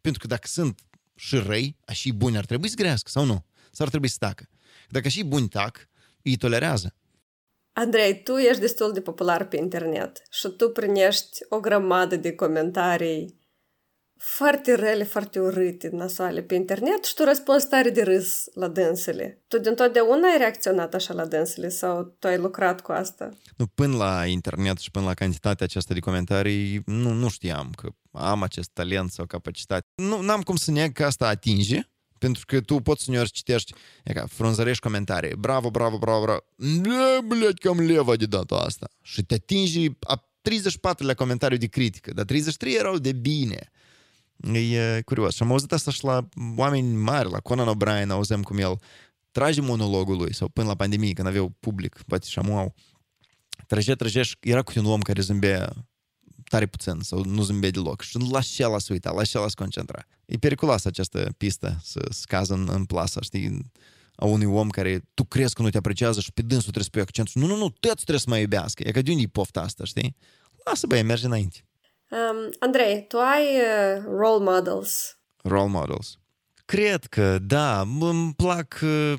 Pentru 0.00 0.20
că 0.20 0.26
dacă 0.26 0.46
sunt 0.46 0.80
și 1.14 1.36
răi, 1.36 1.76
și 1.92 2.12
buni 2.12 2.36
ar 2.36 2.44
trebui 2.44 2.68
să 2.68 2.74
grească, 2.74 3.10
sau 3.10 3.24
nu? 3.24 3.44
Sau 3.70 3.84
ar 3.84 3.88
trebui 3.88 4.08
să 4.08 4.16
tacă? 4.18 4.48
Dacă 4.88 5.08
și 5.08 5.24
buni 5.24 5.48
tac, 5.48 5.88
îi 6.22 6.36
tolerează. 6.36 6.94
Andrei, 7.72 8.22
tu 8.22 8.36
ești 8.36 8.60
destul 8.60 8.92
de 8.92 9.00
popular 9.00 9.48
pe 9.48 9.56
internet 9.56 10.22
și 10.30 10.48
tu 10.48 10.70
primești 10.70 11.38
o 11.48 11.60
grămadă 11.60 12.16
de 12.16 12.34
comentarii 12.34 13.40
foarte 14.16 14.74
rele, 14.74 15.04
foarte 15.04 15.40
urâte, 15.40 15.88
nasoale 15.92 16.42
pe 16.42 16.54
internet 16.54 17.04
și 17.04 17.14
tu 17.14 17.24
răspunzi 17.24 17.68
tare 17.68 17.90
de 17.90 18.02
râs 18.02 18.44
la 18.54 18.68
dânsele. 18.68 19.42
Tu 19.48 19.58
din 19.58 19.74
totdeauna 19.74 20.28
ai 20.28 20.38
reacționat 20.38 20.94
așa 20.94 21.14
la 21.14 21.26
dânsele 21.26 21.68
sau 21.68 22.02
tu 22.18 22.26
ai 22.26 22.38
lucrat 22.38 22.80
cu 22.80 22.92
asta? 22.92 23.28
Nu, 23.56 23.66
până 23.66 23.96
la 23.96 24.26
internet 24.26 24.78
și 24.78 24.90
până 24.90 25.04
la 25.04 25.14
cantitatea 25.14 25.66
aceasta 25.66 25.94
de 25.94 26.00
comentarii, 26.00 26.82
nu, 26.86 27.12
nu 27.12 27.28
știam 27.28 27.70
că 27.76 27.88
am 28.12 28.42
acest 28.42 28.70
talent 28.72 29.10
sau 29.10 29.26
capacitate. 29.26 29.86
Nu 29.94 30.30
am 30.30 30.40
cum 30.40 30.56
să 30.56 30.70
neg 30.70 30.92
că 30.92 31.04
asta 31.04 31.28
atinge, 31.28 31.80
pentru 32.21 32.45
că 32.45 32.61
tu 32.61 32.79
poți 32.79 33.09
uneori 33.09 33.31
citești, 33.31 33.73
e 34.03 34.13
ca 34.13 34.25
frunzărești 34.29 34.81
comentarii, 34.81 35.35
bravo, 35.35 35.71
bravo, 35.71 35.97
bravo, 35.97 36.25
bravo, 36.25 36.43
blядь, 37.27 37.59
cam 37.59 37.79
leva 37.79 38.15
de 38.15 38.25
data 38.25 38.55
asta. 38.55 38.89
Și 39.01 39.23
te 39.23 39.33
atingi 39.33 39.91
a 39.99 40.29
34-lea 40.49 41.15
comentariu 41.15 41.57
de 41.57 41.67
critică, 41.67 42.13
dar 42.13 42.25
33 42.25 42.73
erau 42.73 42.97
de 42.97 43.11
bine. 43.11 43.71
E 44.53 45.01
curios. 45.01 45.35
Și 45.35 45.43
am 45.43 45.51
auzit 45.51 45.71
asta 45.71 45.91
și 45.91 46.03
la 46.03 46.27
oameni 46.55 46.95
mari, 46.95 47.31
la 47.31 47.39
Conan 47.39 47.75
O'Brien, 47.75 48.09
auzem 48.09 48.41
cum 48.41 48.57
el 48.57 48.79
trage 49.31 49.61
monologul 49.61 50.17
lui, 50.17 50.33
sau 50.33 50.47
până 50.47 50.67
la 50.67 50.75
pandemie, 50.75 51.13
când 51.13 51.27
aveau 51.27 51.55
public, 51.59 52.01
poate 52.07 52.27
și 52.29 52.39
amuau. 52.39 52.75
Trage, 53.67 53.95
trage 53.95 54.21
și 54.21 54.35
era 54.39 54.61
cu 54.61 54.71
un 54.75 54.85
om 54.85 55.01
care 55.01 55.21
zâmbea 55.21 55.73
tare 56.52 56.66
puțin 56.66 56.98
sau 57.00 57.24
nu 57.24 57.42
zâmbea 57.42 57.70
deloc 57.70 58.00
și 58.00 58.18
la 58.30 58.40
ce 58.40 58.66
la 58.66 58.78
se 58.78 58.92
uita, 58.92 59.10
la 59.10 59.24
ce 59.24 59.38
la 59.38 59.48
se 59.48 59.54
concentra. 59.56 60.06
E 60.24 60.36
periculoasă 60.36 60.88
această 60.88 61.34
pistă 61.36 61.78
să 61.82 62.00
scază 62.10 62.54
în, 62.54 62.68
în 62.72 62.84
plasă, 62.84 63.20
știi, 63.22 63.70
a 64.14 64.24
unui 64.24 64.46
om 64.46 64.68
care 64.68 65.02
tu 65.14 65.24
crezi 65.24 65.54
că 65.54 65.62
nu 65.62 65.70
te 65.70 65.76
apreciază 65.76 66.20
și 66.20 66.32
pe 66.32 66.42
dânsul 66.42 66.72
trebuie 66.72 66.84
să 66.84 66.90
pui 66.90 67.00
accentul. 67.00 67.40
Nu, 67.42 67.46
nu, 67.46 67.56
nu, 67.56 67.68
tăți 67.80 67.94
trebuie 67.94 68.18
să 68.18 68.28
mă 68.28 68.38
iubească. 68.38 68.82
E 68.86 68.90
ca 68.90 69.00
de 69.00 69.10
unde 69.10 69.22
e 69.22 69.28
pofta 69.32 69.60
asta, 69.60 69.84
știi? 69.84 70.16
Lasă, 70.64 70.86
băie, 70.86 71.02
merge 71.02 71.26
înainte. 71.26 71.58
Um, 72.10 72.50
Andrei, 72.58 73.04
tu 73.08 73.16
ai 73.16 73.44
uh, 73.56 74.02
role 74.18 74.44
models? 74.44 75.18
Role 75.42 75.68
models. 75.68 76.18
Cred 76.64 77.04
că, 77.04 77.38
da, 77.38 77.80
îmi 77.80 78.34
plac, 78.34 78.80
uh, 78.82 79.14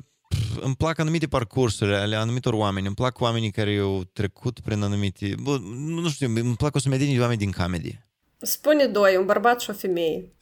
îmi 0.60 0.74
plac 0.76 0.98
anumite 0.98 1.26
parcursuri 1.26 1.94
ale 1.94 2.16
anumitor 2.16 2.52
oameni, 2.52 2.86
îmi 2.86 2.94
plac 2.94 3.20
oamenii 3.20 3.50
care 3.50 3.78
au 3.78 4.04
trecut 4.12 4.60
prin 4.60 4.82
anumite, 4.82 5.34
bă, 5.42 5.58
nu 5.76 6.08
știu, 6.08 6.26
îmi 6.26 6.56
plac 6.56 6.74
o 6.74 6.78
sumedenie 6.78 7.14
de 7.14 7.20
oameni 7.20 7.38
din 7.38 7.50
comedy. 7.50 7.98
Spune 8.38 8.86
doi, 8.86 9.16
un 9.16 9.26
bărbat 9.26 9.60
și 9.60 9.70
o 9.70 9.72
femeie. 9.72 10.32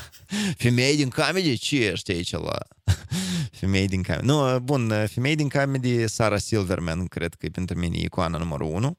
femeie 0.64 0.94
din 0.94 1.08
comedy? 1.08 1.58
Ce 1.58 1.76
ești 1.76 2.10
aici 2.10 2.30
la... 2.30 2.58
femei 3.58 3.88
din 3.88 4.02
comedy. 4.02 4.26
Nu, 4.26 4.58
bun, 4.58 4.92
femei 5.06 5.34
din 5.34 5.48
comedy, 5.48 6.08
Sara 6.08 6.38
Silverman, 6.38 7.06
cred 7.06 7.34
că 7.34 7.46
e 7.46 7.48
pentru 7.48 7.78
mine 7.78 7.96
icoana 7.96 8.38
numărul 8.38 8.74
unu. 8.74 8.98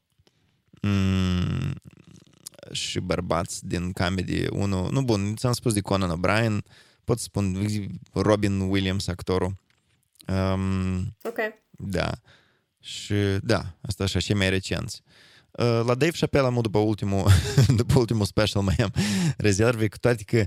Mm, 0.82 1.74
și 2.72 3.00
bărbați 3.00 3.68
din 3.68 3.92
comedy, 3.92 4.48
unul, 4.50 4.92
nu 4.92 5.02
bun, 5.02 5.36
ți-am 5.36 5.54
spus 5.54 5.74
de 5.74 5.82
Conan 5.82 6.20
O'Brien, 6.20 6.58
pot 7.04 7.20
spun 7.20 7.68
Robin 8.14 8.60
Williams, 8.60 9.08
actorul. 9.08 9.56
Um, 10.30 11.18
ok. 11.24 11.38
Da. 11.72 12.12
Și 12.80 13.14
da, 13.42 13.78
asta 13.82 14.04
așa, 14.04 14.20
și 14.20 14.34
mai 14.34 14.50
recenți. 14.50 15.02
Uh, 15.52 15.66
la 15.66 15.96
Dave 15.96 16.12
Chappelle 16.12 16.46
am 16.46 16.60
după 16.62 16.78
ultimul, 16.78 17.28
după 17.82 18.00
ultimul 18.00 18.26
special 18.26 18.62
mai 18.62 18.76
am 18.76 18.94
rezerve, 19.38 19.88
cu 19.88 19.98
toate 19.98 20.24
că 20.24 20.46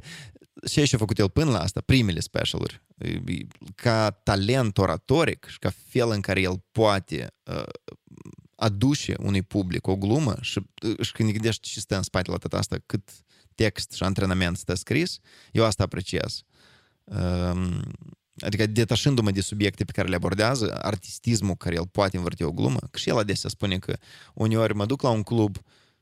ce 0.69 0.85
și-a 0.85 0.99
făcut 0.99 1.19
el 1.19 1.31
până 1.31 1.51
la 1.51 1.61
asta, 1.61 1.81
primele 1.81 2.21
specialuri, 2.21 2.83
ca 3.75 4.11
talent 4.11 4.79
oratoric 4.79 5.45
și 5.45 5.59
ca 5.59 5.73
fel 5.89 6.11
în 6.11 6.21
care 6.21 6.41
el 6.41 6.65
poate 6.73 7.35
uh, 7.43 7.63
aduce 8.57 9.15
unui 9.19 9.43
public 9.43 9.87
o 9.87 9.97
glumă 9.97 10.37
și, 10.41 10.61
și 11.01 11.13
când 11.13 11.31
gândești 11.33 11.69
ce 11.69 11.81
stă 11.81 11.97
în 11.97 12.03
spatele 12.03 12.37
tot 12.37 12.53
asta, 12.53 12.77
cât 12.87 13.11
text 13.55 13.93
și 13.93 14.03
antrenament 14.03 14.57
stă 14.57 14.75
scris, 14.75 15.19
eu 15.53 15.65
asta 15.65 15.83
apreciez. 15.83 16.43
Um, 17.05 17.83
adică 18.41 18.67
detașându-mă 18.67 19.31
de 19.31 19.41
subiecte 19.41 19.85
pe 19.85 19.93
care 19.93 20.09
le 20.09 20.15
abordează, 20.15 20.79
artistismul 20.83 21.55
care 21.55 21.75
el 21.75 21.87
poate 21.87 22.17
învârti 22.17 22.43
o 22.43 22.53
glumă, 22.53 22.79
că 22.91 22.99
și 22.99 23.09
el 23.09 23.19
adesea 23.19 23.51
spune 23.51 23.79
că 23.79 23.97
uneori 24.35 24.75
mă 24.75 24.87
duc 24.87 25.03
la 25.03 25.11
un 25.11 25.23
club 25.23 25.57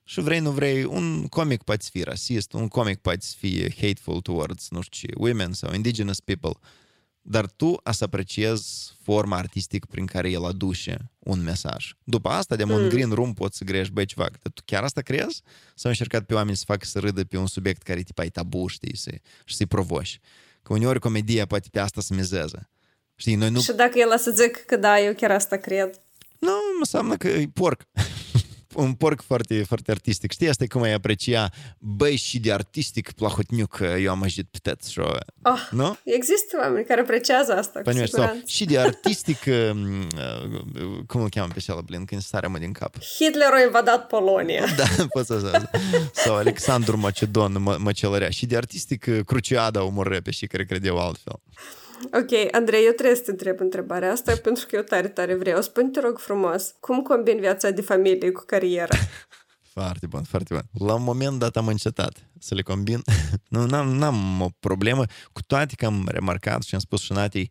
și 0.05 0.21
vrei, 0.21 0.40
nu 0.40 0.51
vrei, 0.51 0.85
un 0.85 1.27
comic 1.27 1.62
poate 1.62 1.87
fi 1.90 2.03
rasist, 2.03 2.53
un 2.53 2.69
comic 2.69 2.99
poate 2.99 3.27
fi 3.37 3.75
hateful 3.81 4.21
towards, 4.21 4.69
nu 4.71 4.81
știu 4.81 5.09
ce, 5.09 5.14
women 5.16 5.53
sau 5.53 5.75
indigenous 5.75 6.21
people, 6.21 6.53
dar 7.23 7.47
tu 7.51 7.81
a 7.83 7.93
să 7.93 8.05
apreciezi 8.05 8.97
forma 9.03 9.37
artistică 9.37 9.87
prin 9.90 10.07
care 10.07 10.31
el 10.31 10.45
aduce 10.45 11.11
un 11.19 11.43
mesaj. 11.43 11.93
După 12.05 12.29
asta, 12.29 12.57
de 12.57 12.62
un 12.62 12.83
mm. 12.83 12.88
green 12.88 13.11
room 13.11 13.35
poți 13.35 13.57
să 13.57 13.64
grești, 13.64 13.93
băi, 13.93 14.05
ceva, 14.05 14.27
tu 14.55 14.62
chiar 14.64 14.83
asta 14.83 15.01
crezi? 15.01 15.43
Sau 15.75 15.90
încercat 15.90 16.25
pe 16.25 16.35
oameni 16.35 16.57
să 16.57 16.64
facă 16.66 16.85
să 16.85 16.99
râdă 16.99 17.25
pe 17.25 17.37
un 17.37 17.47
subiect 17.47 17.83
care 17.83 18.03
tipa 18.03 18.25
e 18.25 18.29
tabu, 18.29 18.66
știi, 18.66 18.97
să, 18.97 19.11
și 19.45 19.55
să-i 19.55 19.66
provoși. 19.66 20.21
Că 20.62 20.73
uneori 20.73 21.01
comedia 21.01 21.46
poate 21.46 21.68
pe 21.70 21.79
asta 21.79 22.01
să 22.01 22.14
mizeze. 22.14 22.70
Știi, 23.14 23.35
noi 23.35 23.51
nu... 23.51 23.61
Și 23.61 23.73
dacă 23.73 23.99
el 23.99 24.11
a 24.11 24.16
să 24.16 24.31
zic 24.31 24.57
că 24.57 24.77
da, 24.77 25.01
eu 25.01 25.14
chiar 25.14 25.31
asta 25.31 25.57
cred. 25.57 26.01
Nu, 26.38 26.53
înseamnă 26.79 27.16
că 27.16 27.29
e 27.29 27.51
porc. 27.53 27.83
Un 28.75 28.93
porc 28.93 29.23
foarte, 29.23 29.63
foarte 29.63 29.91
artistic. 29.91 30.33
Știi, 30.33 30.49
asta 30.49 30.65
e 30.65 30.67
cum 30.67 30.83
ai 30.83 30.93
aprecia, 30.93 31.51
băi, 31.79 32.17
și 32.17 32.39
de 32.39 32.53
artistic 32.53 33.13
plahotniuc 33.13 33.79
eu 33.99 34.11
am 34.11 34.23
ajut 34.23 34.47
pe 34.51 34.77
și 34.89 34.99
oh, 35.43 35.69
nu? 35.71 35.97
Există 36.05 36.57
oameni 36.61 36.85
care 36.85 37.01
apreciază 37.01 37.57
asta, 37.57 37.81
cu 37.81 37.91
sau, 38.07 38.43
Și 38.47 38.65
de 38.65 38.79
artistic, 38.79 39.39
um, 39.71 40.01
uh, 40.01 41.05
cum 41.07 41.23
îl 41.23 41.29
cheamă 41.29 41.51
pe 41.55 41.61
cel, 41.61 41.81
blin, 41.85 42.05
când 42.05 42.23
sare 42.23 42.47
mă 42.47 42.59
din 42.59 42.73
cap. 42.73 43.03
Hitler 43.03 43.53
a 43.53 43.63
invadat 43.65 44.07
Polonia. 44.07 44.65
da, 44.77 45.05
poți 45.11 45.27
să 45.27 45.69
Sau 46.13 46.37
Alexandru 46.37 46.99
Macedon, 46.99 47.63
Măcelărea. 47.79 48.31
Și 48.31 48.47
de 48.47 48.57
artistic, 48.57 49.05
uh, 49.09 49.21
Cruciada 49.27 49.83
omoră 49.83 50.21
pe 50.21 50.31
și 50.31 50.47
care 50.47 50.65
credeau 50.65 50.99
altfel. 50.99 51.41
Ok, 52.05 52.55
Andrei, 52.55 52.85
eu 52.85 52.93
trebuie 52.93 53.17
să 53.17 53.23
te 53.23 53.31
întreb 53.31 53.61
întrebarea 53.61 54.13
asta 54.13 54.33
pentru 54.43 54.67
că 54.67 54.77
eu 54.77 54.83
tare, 54.83 55.09
tare 55.09 55.35
vreau. 55.35 55.63
Spune 55.63 55.89
te 55.89 56.01
rog 56.01 56.19
frumos, 56.19 56.75
cum 56.81 57.03
combin 57.03 57.41
viața 57.41 57.71
de 57.71 57.81
familie 57.81 58.31
cu 58.31 58.43
cariera? 58.47 58.97
Foarte 59.73 60.07
bun, 60.07 60.23
foarte 60.23 60.55
bun. 60.55 60.87
La 60.89 60.95
un 60.95 61.03
moment 61.03 61.39
dat 61.39 61.57
am 61.57 61.67
încetat 61.67 62.31
să 62.39 62.55
le 62.55 62.63
combin. 62.63 63.03
nu, 63.49 63.67
n-am, 63.67 63.89
n-am 63.89 64.41
o 64.41 64.49
problemă, 64.61 65.05
cu 65.33 65.43
toate 65.43 65.75
că 65.75 65.87
am 65.87 66.09
remarcat 66.11 66.63
și 66.63 66.75
am 66.75 66.81
spus 66.81 67.01
și 67.01 67.13
Natei, 67.13 67.51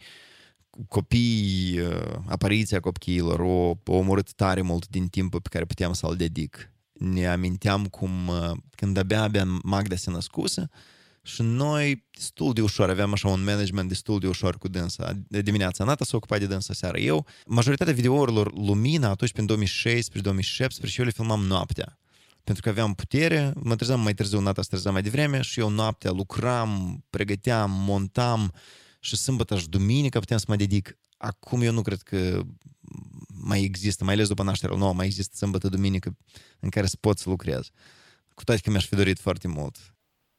copii, 0.87 1.79
uh, 1.79 2.15
apariția 2.27 2.79
copiilor 2.79 3.39
o, 3.39 3.69
o 3.85 3.95
omorât 3.95 4.33
tare 4.33 4.61
mult 4.61 4.87
din 4.87 5.07
timpul 5.07 5.41
pe 5.41 5.49
care 5.51 5.65
puteam 5.65 5.93
să-l 5.93 6.15
dedic. 6.15 6.71
Ne 6.91 7.27
aminteam 7.27 7.85
cum, 7.85 8.27
uh, 8.27 8.51
când 8.75 8.97
abia, 8.97 9.21
abia 9.21 9.45
Magda 9.63 9.95
se 9.95 10.11
născuse, 10.11 10.69
și 11.29 11.41
noi 11.41 12.05
destul 12.11 12.53
de 12.53 12.61
ușor, 12.61 12.89
aveam 12.89 13.11
așa 13.11 13.27
un 13.27 13.43
management 13.43 13.87
destul 13.87 14.19
de 14.19 14.27
ușor 14.27 14.57
cu 14.57 14.67
dânsa. 14.67 15.13
De 15.27 15.41
dimineața 15.41 15.83
Nata 15.83 16.05
s-a 16.05 16.17
ocupat 16.17 16.39
de 16.39 16.45
dânsa 16.45 16.73
seara 16.73 16.97
eu. 16.97 17.25
Majoritatea 17.45 17.93
videourilor 17.93 18.53
Lumina 18.53 19.09
atunci 19.09 19.31
prin 19.31 19.47
2016-2017 19.47 19.67
și 20.83 20.99
eu 20.99 21.05
le 21.05 21.11
filmam 21.11 21.43
noaptea. 21.43 21.99
Pentru 22.43 22.63
că 22.63 22.69
aveam 22.69 22.93
putere, 22.93 23.53
mă 23.55 23.75
trezeam 23.75 24.01
mai 24.01 24.13
târziu, 24.13 24.39
Nata 24.39 24.61
se 24.61 24.67
trezea 24.69 24.91
mai 24.91 25.01
devreme 25.01 25.41
și 25.41 25.59
eu 25.59 25.69
noaptea 25.69 26.11
lucram, 26.11 27.03
pregăteam, 27.09 27.71
montam 27.71 28.53
și 28.99 29.15
sâmbătă 29.15 29.57
și 29.57 29.69
duminică 29.69 30.19
puteam 30.19 30.39
să 30.39 30.45
mă 30.47 30.55
dedic. 30.55 30.97
Acum 31.17 31.61
eu 31.61 31.71
nu 31.71 31.81
cred 31.81 32.01
că 32.01 32.41
mai 33.27 33.63
există, 33.63 34.03
mai 34.03 34.13
ales 34.13 34.27
după 34.27 34.43
nașterea 34.43 34.77
nouă, 34.77 34.93
mai 34.93 35.05
există 35.05 35.35
sâmbătă, 35.35 35.67
duminică 35.67 36.17
în 36.59 36.69
care 36.69 36.87
să 36.87 36.97
pot 36.99 37.17
să 37.17 37.29
lucrez. 37.29 37.69
Cu 38.33 38.43
toate 38.43 38.61
că 38.61 38.69
mi-aș 38.69 38.85
fi 38.85 38.95
dorit 38.95 39.19
foarte 39.19 39.47
mult 39.47 39.77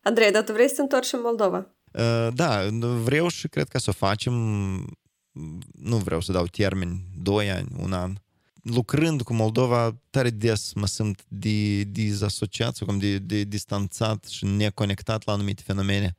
Andrei, 0.01 0.31
dar 0.31 0.43
tu 0.43 0.53
vrei 0.53 0.69
să 0.69 0.75
te 0.75 0.81
întorci 0.81 1.13
în 1.13 1.21
Moldova? 1.23 1.67
Uh, 1.93 2.29
da, 2.35 2.69
vreau 3.03 3.29
și 3.29 3.49
cred 3.49 3.69
că 3.69 3.79
să 3.79 3.91
o 3.91 3.93
facem 3.93 4.35
nu 5.73 5.97
vreau 5.97 6.21
să 6.21 6.33
dau 6.33 6.47
termeni, 6.47 7.05
2 7.23 7.51
ani, 7.51 7.69
un 7.79 7.93
an. 7.93 8.15
Lucrând 8.63 9.23
cu 9.23 9.35
Moldova, 9.35 10.01
tare 10.11 10.31
des 10.31 10.73
mă 10.73 10.87
simt 10.87 11.25
de, 11.29 11.83
dezasociat 11.83 12.77
sau 12.77 12.87
cum 12.87 12.99
de, 12.99 13.19
de 13.19 13.43
distanțat 13.43 14.25
și 14.25 14.45
neconectat 14.45 15.27
la 15.27 15.33
anumite 15.33 15.63
fenomene. 15.65 16.17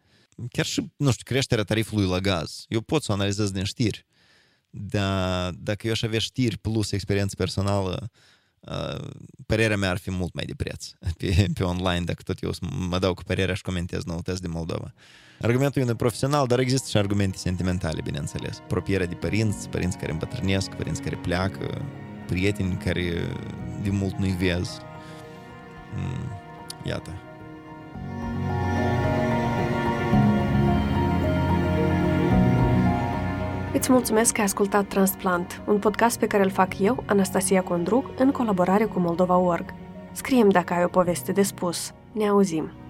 Chiar 0.51 0.65
și, 0.65 0.91
nu 0.95 1.11
știu, 1.11 1.23
creșterea 1.25 1.63
tarifului 1.63 2.07
la 2.07 2.19
gaz. 2.19 2.65
Eu 2.67 2.81
pot 2.81 3.03
să 3.03 3.11
o 3.11 3.15
analizez 3.15 3.51
din 3.51 3.63
știri, 3.63 4.05
dar 4.69 5.51
dacă 5.51 5.87
eu 5.87 5.91
aș 5.91 6.01
avea 6.01 6.19
știri 6.19 6.57
plus 6.57 6.91
experiență 6.91 7.35
personală, 7.35 7.99
uh, 8.01 8.07
părerea 9.45 9.78
mea 9.78 9.89
ar 9.89 9.97
fi 9.97 10.12
mult 10.12 10.34
mai 10.34 10.45
de 10.45 10.54
preț 10.58 10.89
pe, 11.17 11.45
pe 11.54 11.63
online, 11.63 12.04
dacă 12.06 12.21
tot 12.24 12.39
eu 12.39 12.52
mă 12.89 13.00
dau 13.00 13.13
cu 13.13 13.24
părerea 13.24 13.56
și 13.56 13.62
comentez 13.62 14.04
noutăți 14.04 14.41
de 14.41 14.47
Moldova. 14.47 14.93
Argumentul 15.41 15.82
e 15.82 15.95
profesional, 15.95 16.47
dar 16.47 16.60
există 16.60 16.89
și 16.89 16.97
argumente 16.97 17.38
sentimentale, 17.38 18.02
bineînțeles. 18.04 18.62
Propierea 18.67 19.06
de 19.06 19.15
părinți, 19.15 19.69
părinți 19.69 19.97
care 19.97 20.12
îmbătrânesc, 20.12 20.69
părinți 20.69 21.02
care 21.02 21.15
pleacă, 21.15 21.86
prieteni 22.28 22.78
care 22.78 23.36
de 23.84 23.89
mult 23.89 24.17
nu-i 24.17 24.36
vezi. 24.39 24.71
Iată. 26.84 27.30
Îți 33.81 33.91
mulțumesc 33.91 34.33
că 34.33 34.39
ai 34.39 34.45
ascultat 34.45 34.87
Transplant, 34.87 35.61
un 35.67 35.79
podcast 35.79 36.19
pe 36.19 36.27
care 36.27 36.43
îl 36.43 36.49
fac 36.49 36.79
eu, 36.79 37.03
Anastasia 37.05 37.63
Condruc, 37.63 38.05
în 38.17 38.31
colaborare 38.31 38.85
cu 38.85 38.99
Moldova.org. 38.99 39.73
Scriem 40.11 40.49
dacă 40.49 40.73
ai 40.73 40.83
o 40.83 40.87
poveste 40.87 41.31
de 41.31 41.41
spus. 41.41 41.93
Ne 42.11 42.27
auzim! 42.27 42.80